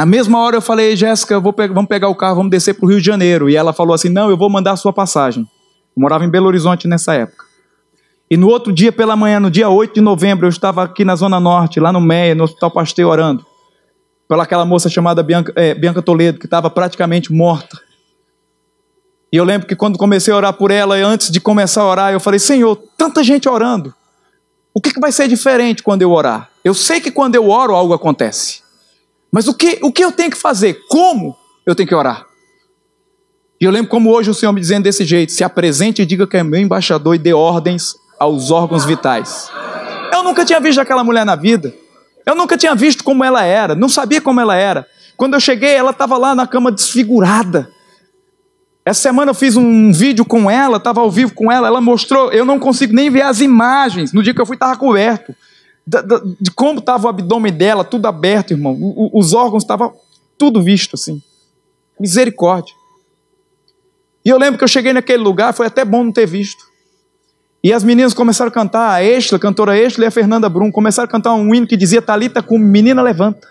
[0.02, 3.00] Na mesma hora eu falei, Jéssica, vamos pegar o carro, vamos descer para o Rio
[3.00, 3.48] de Janeiro.
[3.48, 5.44] E ela falou assim: não, eu vou mandar a sua passagem.
[5.96, 7.46] Eu morava em Belo Horizonte nessa época.
[8.28, 11.16] E no outro dia, pela manhã, no dia 8 de novembro, eu estava aqui na
[11.16, 13.46] Zona Norte, lá no MEA, no Hospital Pasteur, orando.
[14.28, 17.80] pelaquela moça chamada Bianca, é, Bianca Toledo, que estava praticamente morta.
[19.32, 22.12] E eu lembro que quando comecei a orar por ela, antes de começar a orar,
[22.12, 23.94] eu falei: Senhor, tanta gente orando.
[24.74, 26.50] O que, que vai ser diferente quando eu orar?
[26.66, 28.62] Eu sei que quando eu oro algo acontece.
[29.32, 30.82] Mas o que, o que eu tenho que fazer?
[30.90, 32.26] Como eu tenho que orar?
[33.60, 36.28] E eu lembro como hoje o Senhor me dizendo desse jeito: se apresente e diga
[36.28, 39.50] que é meu embaixador e dê ordens aos órgãos vitais.
[40.12, 41.74] Eu nunca tinha visto aquela mulher na vida.
[42.26, 44.86] Eu nunca tinha visto como ela era, não sabia como ela era.
[45.16, 47.72] Quando eu cheguei, ela estava lá na cama desfigurada.
[48.84, 52.32] Essa semana eu fiz um vídeo com ela, estava ao vivo com ela, ela mostrou,
[52.32, 54.12] eu não consigo nem ver as imagens.
[54.12, 55.36] No dia que eu fui, estava coberto.
[56.00, 58.74] De, de como estava o abdômen dela, tudo aberto, irmão.
[58.74, 59.94] O, os órgãos estavam
[60.38, 61.22] tudo visto assim.
[62.00, 62.74] Misericórdia.
[64.24, 66.64] E eu lembro que eu cheguei naquele lugar, foi até bom não ter visto.
[67.64, 70.72] E as meninas começaram a cantar, a Estla, a cantora Estla e a Fernanda Brum,
[70.72, 73.48] começaram a cantar um hino que dizia Talita com menina levanta.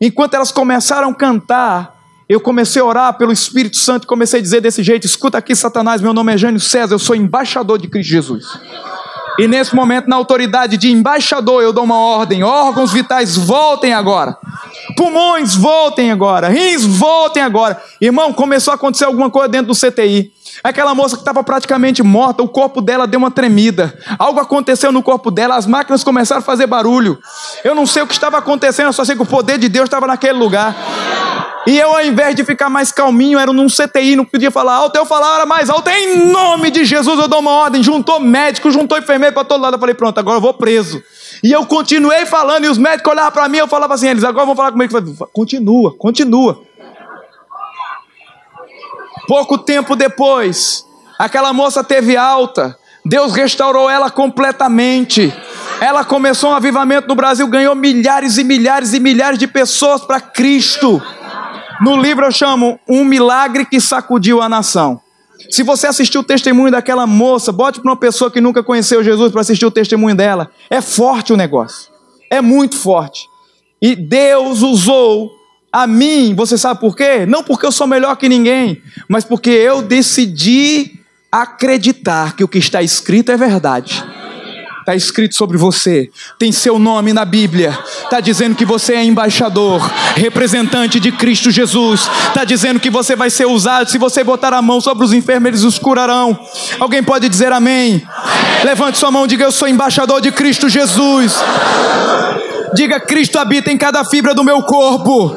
[0.00, 4.60] Enquanto elas começaram a cantar, eu comecei a orar pelo Espírito Santo comecei a dizer
[4.60, 8.10] desse jeito: escuta aqui, Satanás, meu nome é Jânio César, eu sou embaixador de Cristo
[8.10, 8.44] Jesus.
[9.38, 14.36] E nesse momento, na autoridade de embaixador, eu dou uma ordem: órgãos vitais voltem agora,
[14.96, 17.80] pulmões voltem agora, rins voltem agora.
[18.00, 20.32] Irmão, começou a acontecer alguma coisa dentro do CTI.
[20.62, 23.98] Aquela moça que estava praticamente morta, o corpo dela deu uma tremida.
[24.18, 27.18] Algo aconteceu no corpo dela, as máquinas começaram a fazer barulho.
[27.64, 29.86] Eu não sei o que estava acontecendo, eu só sei que o poder de Deus
[29.86, 30.76] estava naquele lugar.
[31.66, 34.96] E eu, ao invés de ficar mais calminho, era num CTI, não podia falar alto,
[34.96, 37.82] eu falava mais alto, em nome de Jesus eu dou uma ordem.
[37.82, 39.74] Juntou médico, juntou enfermeiro para todo lado.
[39.74, 41.02] Eu falei, pronto, agora eu vou preso.
[41.42, 44.46] E eu continuei falando, e os médicos olhavam para mim, eu falava assim, eles agora
[44.46, 44.96] vão falar comigo.
[44.96, 46.62] Eu falei, continua, continua.
[49.28, 50.84] Pouco tempo depois,
[51.16, 55.32] aquela moça teve alta, Deus restaurou ela completamente.
[55.80, 60.20] Ela começou um avivamento no Brasil, ganhou milhares e milhares e milhares de pessoas para
[60.20, 61.02] Cristo.
[61.82, 65.00] No livro eu chamo Um Milagre que Sacudiu a Nação.
[65.50, 69.32] Se você assistiu o testemunho daquela moça, bote para uma pessoa que nunca conheceu Jesus
[69.32, 70.48] para assistir o testemunho dela.
[70.70, 71.90] É forte o negócio.
[72.30, 73.26] É muito forte.
[73.80, 75.32] E Deus usou
[75.72, 77.26] a mim, você sabe por quê?
[77.26, 81.00] Não porque eu sou melhor que ninguém, mas porque eu decidi
[81.32, 84.04] acreditar que o que está escrito é verdade.
[84.82, 89.80] Está escrito sobre você, tem seu nome na Bíblia, está dizendo que você é embaixador,
[90.16, 94.60] representante de Cristo Jesus, está dizendo que você vai ser usado, se você botar a
[94.60, 96.38] mão sobre os enfermos, eles os curarão.
[96.78, 97.72] Alguém pode dizer amém?
[97.72, 98.02] amém.
[98.64, 101.34] Levante sua mão e diga: Eu sou embaixador de Cristo Jesus.
[102.74, 105.34] Diga: Cristo habita em cada fibra do meu corpo.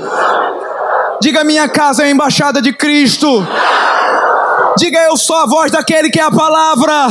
[1.22, 3.46] Diga: Minha casa é a embaixada de Cristo.
[4.78, 7.07] Diga eu sou a voz daquele que é a palavra.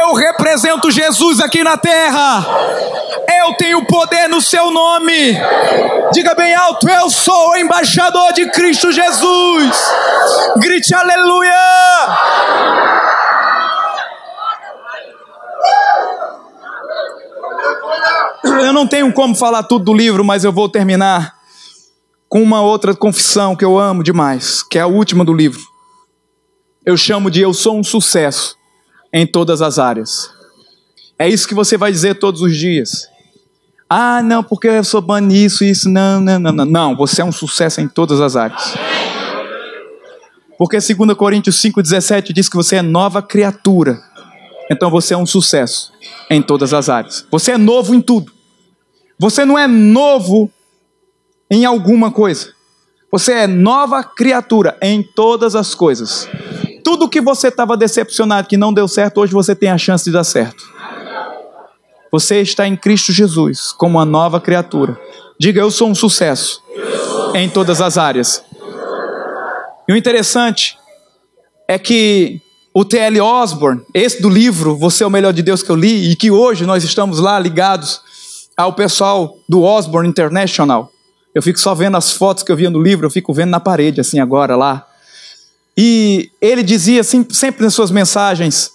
[0.00, 2.44] Eu represento Jesus aqui na terra.
[3.44, 5.38] Eu tenho poder no seu nome.
[6.12, 9.94] Diga bem alto: Eu sou o embaixador de Cristo Jesus.
[10.56, 11.54] Grite aleluia.
[18.42, 21.34] Eu não tenho como falar tudo do livro, mas eu vou terminar
[22.28, 25.77] com uma outra confissão que eu amo demais, que é a última do livro
[26.88, 28.56] eu chamo de eu sou um sucesso
[29.12, 30.30] em todas as áreas.
[31.18, 33.06] É isso que você vai dizer todos os dias.
[33.90, 36.64] Ah, não, porque eu sou bom nisso, isso, não, não, não, não.
[36.64, 38.74] Não, você é um sucesso em todas as áreas.
[40.56, 44.00] Porque 2 Coríntios 5,17 diz que você é nova criatura.
[44.70, 45.92] Então você é um sucesso
[46.30, 47.26] em todas as áreas.
[47.30, 48.32] Você é novo em tudo.
[49.18, 50.50] Você não é novo
[51.50, 52.54] em alguma coisa.
[53.12, 56.26] Você é nova criatura em todas as coisas.
[56.84, 60.12] Tudo que você estava decepcionado, que não deu certo, hoje você tem a chance de
[60.12, 60.64] dar certo.
[62.10, 64.98] Você está em Cristo Jesus, como uma nova criatura.
[65.38, 66.62] Diga, eu sou um sucesso
[67.34, 68.42] em todas as áreas.
[69.86, 70.76] E o interessante
[71.66, 72.40] é que
[72.74, 73.20] o T.L.
[73.20, 76.30] Osborne, esse do livro Você é o Melhor de Deus que eu li, e que
[76.30, 78.00] hoje nós estamos lá ligados
[78.56, 80.90] ao pessoal do Osborne International.
[81.34, 83.60] Eu fico só vendo as fotos que eu via no livro, eu fico vendo na
[83.60, 84.87] parede, assim, agora lá.
[85.80, 88.72] E ele dizia assim, sempre nas suas mensagens: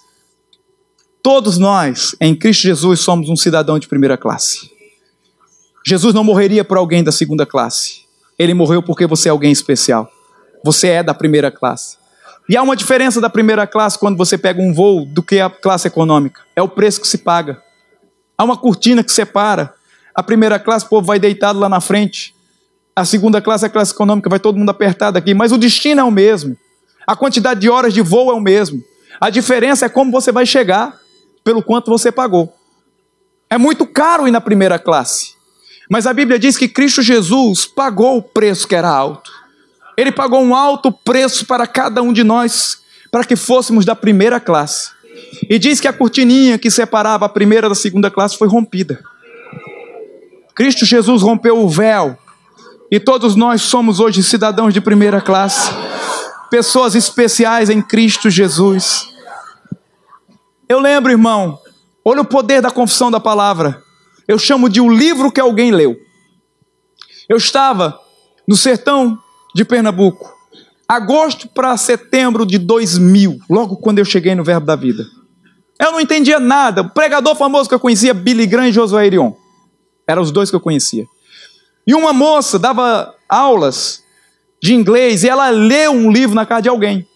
[1.22, 4.70] todos nós, em Cristo Jesus, somos um cidadão de primeira classe.
[5.86, 8.06] Jesus não morreria por alguém da segunda classe.
[8.38, 10.10] Ele morreu porque você é alguém especial.
[10.64, 11.98] Você é da primeira classe.
[12.48, 15.50] E há uma diferença da primeira classe quando você pega um voo do que a
[15.50, 16.40] classe econômica.
[16.56, 17.62] É o preço que se paga.
[18.36, 19.74] Há uma cortina que separa.
[20.14, 22.34] A primeira classe, o povo vai deitado lá na frente.
[22.96, 25.34] A segunda classe é a classe econômica, vai todo mundo apertado aqui.
[25.34, 26.56] Mas o destino é o mesmo.
[27.06, 28.82] A quantidade de horas de voo é o mesmo.
[29.20, 30.98] A diferença é como você vai chegar,
[31.42, 32.54] pelo quanto você pagou.
[33.50, 35.34] É muito caro ir na primeira classe.
[35.88, 39.30] Mas a Bíblia diz que Cristo Jesus pagou o preço que era alto.
[39.96, 42.78] Ele pagou um alto preço para cada um de nós,
[43.12, 44.90] para que fôssemos da primeira classe.
[45.48, 49.02] E diz que a cortininha que separava a primeira da segunda classe foi rompida.
[50.54, 52.18] Cristo Jesus rompeu o véu.
[52.90, 55.70] E todos nós somos hoje cidadãos de primeira classe,
[56.54, 59.08] pessoas especiais em Cristo Jesus.
[60.68, 61.58] Eu lembro, irmão,
[62.04, 63.82] olha o poder da confissão da palavra.
[64.28, 65.96] Eu chamo de o um livro que alguém leu.
[67.28, 67.98] Eu estava
[68.46, 69.18] no sertão
[69.52, 70.32] de Pernambuco,
[70.86, 75.04] agosto para setembro de 2000, logo quando eu cheguei no Verbo da Vida.
[75.80, 76.82] Eu não entendia nada.
[76.82, 79.32] O pregador famoso que eu conhecia, Billy Graham e Josué Irion.
[80.06, 81.04] Eram os dois que eu conhecia.
[81.84, 84.03] E uma moça dava aulas
[84.64, 87.06] de inglês e ela leu um livro na casa de alguém.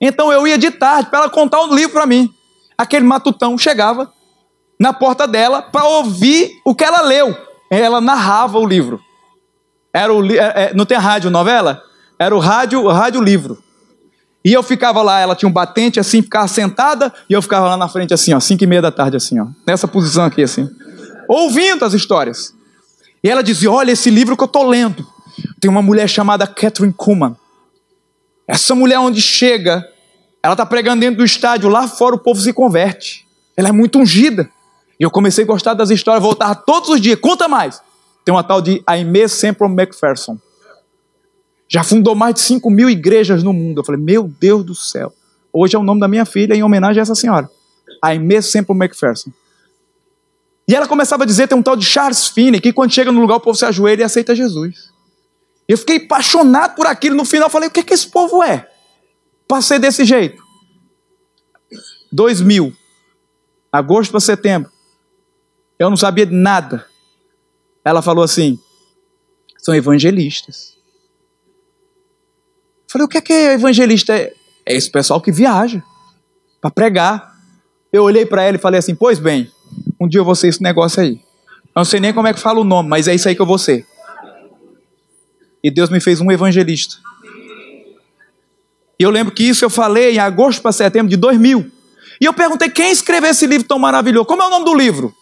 [0.00, 2.32] Então eu ia de tarde para ela contar o um livro para mim.
[2.78, 4.12] Aquele matutão chegava
[4.78, 7.36] na porta dela para ouvir o que ela leu.
[7.68, 9.00] Ela narrava o livro.
[9.92, 11.82] Era o, é, é, não tem rádio novela?
[12.16, 13.60] Era o rádio, o rádio livro.
[14.44, 17.76] E eu ficava lá, ela tinha um batente assim, ficava sentada, e eu ficava lá
[17.76, 20.70] na frente assim, ó, cinco e meia da tarde assim, ó, nessa posição aqui assim,
[21.28, 22.54] ouvindo as histórias.
[23.22, 25.04] E ela dizia, olha esse livro que eu estou lendo.
[25.60, 27.36] Tem uma mulher chamada Catherine Kuhlman.
[28.46, 29.86] Essa mulher onde chega,
[30.42, 33.26] ela está pregando dentro do estádio, lá fora o povo se converte.
[33.56, 34.48] Ela é muito ungida.
[34.98, 37.18] E eu comecei a gostar das histórias, voltar todos os dias.
[37.20, 37.80] Conta mais.
[38.24, 40.38] Tem uma tal de Aimee Semple McPherson.
[41.68, 43.80] Já fundou mais de 5 mil igrejas no mundo.
[43.80, 45.12] Eu falei, meu Deus do céu.
[45.52, 47.50] Hoje é o nome da minha filha em homenagem a essa senhora.
[48.02, 49.30] Aimee Semple McPherson.
[50.66, 53.20] E ela começava a dizer, tem um tal de Charles Finney, que quando chega no
[53.20, 54.92] lugar o povo se ajoelha e aceita Jesus.
[55.68, 57.14] Eu fiquei apaixonado por aquilo.
[57.14, 58.68] No final, falei: o que, é que esse povo é?
[59.46, 60.42] Passei desse jeito.
[62.10, 62.74] 2000,
[63.70, 64.72] agosto para setembro.
[65.78, 66.86] Eu não sabia de nada.
[67.84, 68.58] Ela falou assim:
[69.58, 70.76] são evangelistas.
[72.90, 74.14] Falei: o que é que é evangelista?
[74.14, 74.34] É
[74.66, 75.82] esse pessoal que viaja
[76.60, 77.36] para pregar.
[77.92, 79.50] Eu olhei para ela e falei assim: pois bem,
[80.00, 81.20] um dia eu vou ser esse negócio aí.
[81.66, 83.42] Eu não sei nem como é que fala o nome, mas é isso aí que
[83.42, 83.86] eu vou ser.
[85.62, 86.96] E Deus me fez um evangelista.
[88.98, 91.70] E eu lembro que isso eu falei em agosto para setembro de 2000.
[92.20, 94.26] E eu perguntei quem escreveu esse livro tão maravilhoso.
[94.26, 95.14] Como é o nome do livro?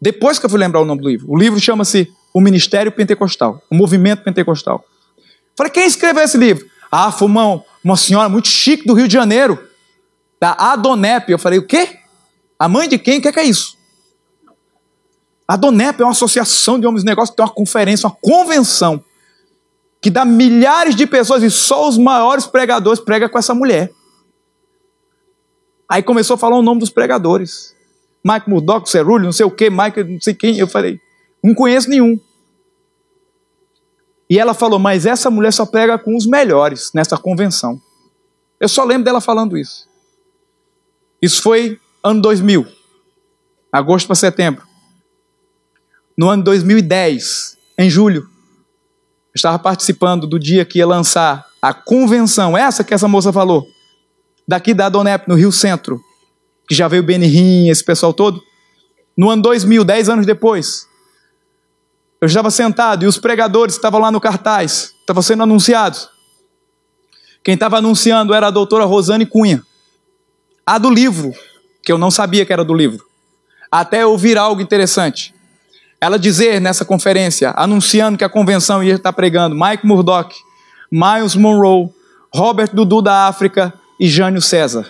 [0.00, 1.26] Depois que eu fui lembrar o nome do livro.
[1.30, 4.84] O livro chama-se O Ministério Pentecostal, o Movimento Pentecostal.
[5.56, 6.66] Falei, quem escreveu esse livro?
[6.90, 9.58] Ah, foi uma, uma senhora muito chique do Rio de Janeiro,
[10.38, 11.30] da Adonep.
[11.30, 11.98] Eu falei, o quê?
[12.58, 13.18] A mãe de quem?
[13.18, 13.78] O que é, que é isso?
[15.46, 19.02] Adonep é uma associação de homens de negócios, tem uma conferência, uma convenção
[20.04, 23.90] que dá milhares de pessoas e só os maiores pregadores pregam com essa mulher.
[25.88, 27.74] Aí começou a falar o nome dos pregadores.
[28.22, 30.58] Mike Murdock, Cerulli, não sei o que, Mike, não sei quem.
[30.58, 31.00] Eu falei,
[31.42, 32.20] não conheço nenhum.
[34.28, 37.80] E ela falou, mas essa mulher só prega com os melhores nessa convenção.
[38.60, 39.88] Eu só lembro dela falando isso.
[41.22, 42.66] Isso foi ano 2000,
[43.72, 44.66] agosto para setembro.
[46.14, 48.33] No ano 2010, em julho,
[49.34, 53.66] estava participando do dia que ia lançar a convenção, essa que essa moça falou,
[54.46, 56.00] daqui da Donep, no Rio Centro,
[56.68, 58.42] que já veio Benihim, esse pessoal todo.
[59.16, 60.86] No ano 2000, dez anos depois,
[62.20, 66.08] eu estava sentado e os pregadores estavam lá no cartaz, estavam sendo anunciados.
[67.42, 69.62] Quem estava anunciando era a doutora Rosane Cunha,
[70.64, 71.32] a do livro,
[71.82, 73.04] que eu não sabia que era do livro,
[73.70, 75.33] até ouvir algo interessante
[76.04, 80.36] ela dizer nessa conferência, anunciando que a convenção ia estar pregando Mike Murdock,
[80.92, 81.88] Miles Monroe,
[82.30, 84.86] Robert Dudu da África e Jânio César.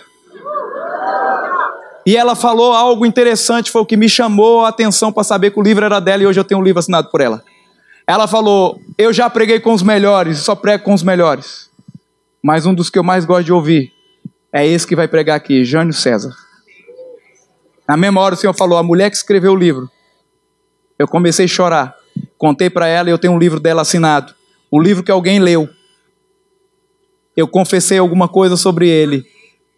[2.05, 5.59] E ela falou algo interessante, foi o que me chamou a atenção para saber que
[5.59, 7.41] o livro era dela e hoje eu tenho um livro assinado por ela.
[8.05, 11.69] Ela falou: Eu já preguei com os melhores, só prego com os melhores.
[12.43, 13.93] Mas um dos que eu mais gosto de ouvir
[14.51, 16.35] é esse que vai pregar aqui, Jânio César.
[17.87, 19.89] Na memória, o Senhor falou: A mulher que escreveu o livro
[20.97, 21.95] eu comecei a chorar.
[22.37, 24.33] Contei para ela e eu tenho um livro dela assinado.
[24.71, 25.69] O livro que alguém leu.
[27.35, 29.25] Eu confessei alguma coisa sobre ele.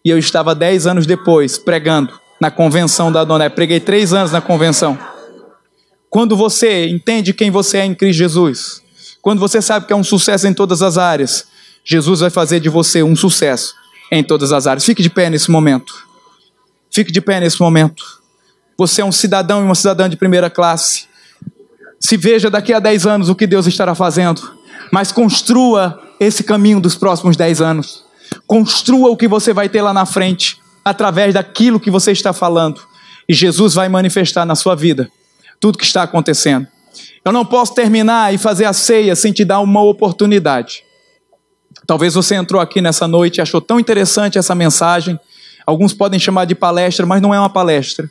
[0.06, 3.50] E eu estava dez anos depois pregando na convenção da Dona.
[3.50, 4.98] Preguei três anos na convenção.
[6.10, 8.82] Quando você entende quem você é em Cristo Jesus,
[9.22, 11.48] quando você sabe que é um sucesso em todas as áreas,
[11.84, 13.76] Jesus vai fazer de você um sucesso
[14.12, 14.86] em todas as áreas.
[14.86, 15.94] Fique de pé nesse momento.
[16.92, 18.17] Fique de pé nesse momento.
[18.78, 21.06] Você é um cidadão e uma cidadã de primeira classe.
[22.00, 24.56] Se veja daqui a 10 anos o que Deus estará fazendo,
[24.92, 28.06] mas construa esse caminho dos próximos 10 anos.
[28.46, 32.82] Construa o que você vai ter lá na frente, através daquilo que você está falando.
[33.28, 35.10] E Jesus vai manifestar na sua vida
[35.60, 36.68] tudo que está acontecendo.
[37.26, 40.84] Eu não posso terminar e fazer a ceia sem te dar uma oportunidade.
[41.86, 45.20] Talvez você entrou aqui nessa noite e achou tão interessante essa mensagem.
[45.66, 48.10] Alguns podem chamar de palestra, mas não é uma palestra.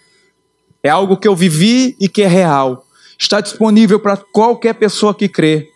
[0.86, 2.86] É algo que eu vivi e que é real.
[3.18, 5.68] Está disponível para qualquer pessoa que crê.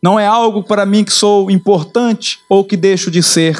[0.00, 3.58] Não é algo para mim que sou importante ou que deixo de ser.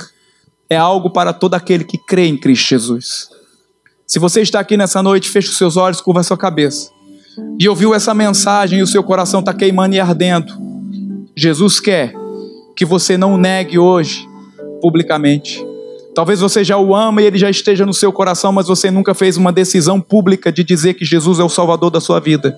[0.71, 3.31] É algo para todo aquele que crê em Cristo Jesus.
[4.07, 6.93] Se você está aqui nessa noite, feche os seus olhos, curva a sua cabeça.
[7.59, 10.55] E ouviu essa mensagem e o seu coração está queimando e ardendo.
[11.37, 12.15] Jesus quer
[12.77, 14.25] que você não negue hoje,
[14.81, 15.72] publicamente.
[16.15, 19.15] Talvez você já o ama e ele já esteja no seu coração, mas você nunca
[19.15, 22.57] fez uma decisão pública de dizer que Jesus é o Salvador da sua vida.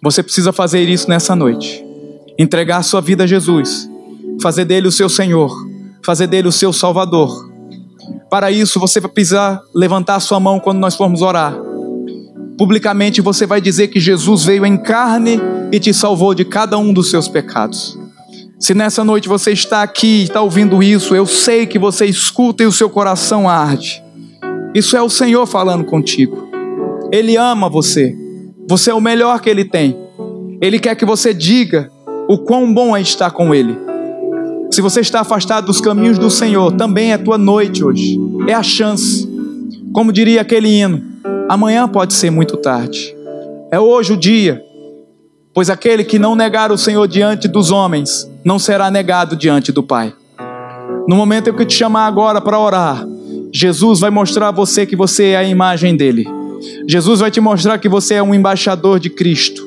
[0.00, 1.84] Você precisa fazer isso nessa noite.
[2.38, 3.88] Entregar sua vida a Jesus,
[4.40, 5.50] fazer dele o seu Senhor,
[6.04, 7.50] fazer dele o seu Salvador.
[8.30, 11.56] Para isso, você vai precisar levantar sua mão quando nós formos orar.
[12.56, 15.40] Publicamente você vai dizer que Jesus veio em carne
[15.72, 17.98] e te salvou de cada um dos seus pecados.
[18.58, 22.66] Se nessa noite você está aqui está ouvindo isso, eu sei que você escuta e
[22.66, 24.02] o seu coração arde.
[24.74, 26.48] Isso é o Senhor falando contigo.
[27.12, 28.16] Ele ama você.
[28.68, 29.96] Você é o melhor que Ele tem.
[30.60, 31.90] Ele quer que você diga
[32.28, 33.76] o quão bom é estar com Ele.
[34.70, 38.18] Se você está afastado dos caminhos do Senhor, também é tua noite hoje.
[38.48, 39.28] É a chance.
[39.92, 41.02] Como diria aquele hino,
[41.48, 43.14] amanhã pode ser muito tarde.
[43.70, 44.64] É hoje o dia.
[45.52, 49.82] Pois aquele que não negar o Senhor diante dos homens, não será negado diante do
[49.82, 50.12] Pai.
[51.08, 53.06] No momento em que eu te chamar agora para orar,
[53.52, 56.26] Jesus vai mostrar a você que você é a imagem dele.
[56.86, 59.66] Jesus vai te mostrar que você é um embaixador de Cristo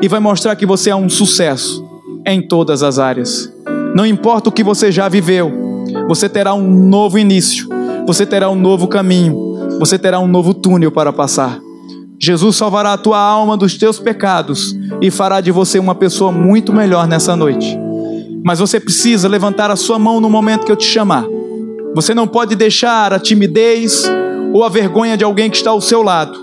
[0.00, 1.84] e vai mostrar que você é um sucesso
[2.24, 3.52] em todas as áreas.
[3.94, 7.68] Não importa o que você já viveu, você terá um novo início,
[8.06, 11.60] você terá um novo caminho, você terá um novo túnel para passar.
[12.18, 16.72] Jesus salvará a tua alma dos teus pecados e fará de você uma pessoa muito
[16.72, 17.85] melhor nessa noite.
[18.46, 21.26] Mas você precisa levantar a sua mão no momento que eu te chamar.
[21.96, 24.04] Você não pode deixar a timidez
[24.54, 26.38] ou a vergonha de alguém que está ao seu lado,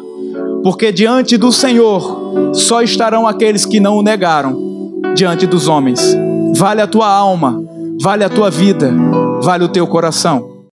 [0.66, 6.14] porque diante do Senhor só estarão aqueles que não o negaram diante dos homens.
[6.58, 7.64] Vale a tua alma,
[8.02, 8.94] vale a tua vida,
[9.42, 10.53] vale o teu coração.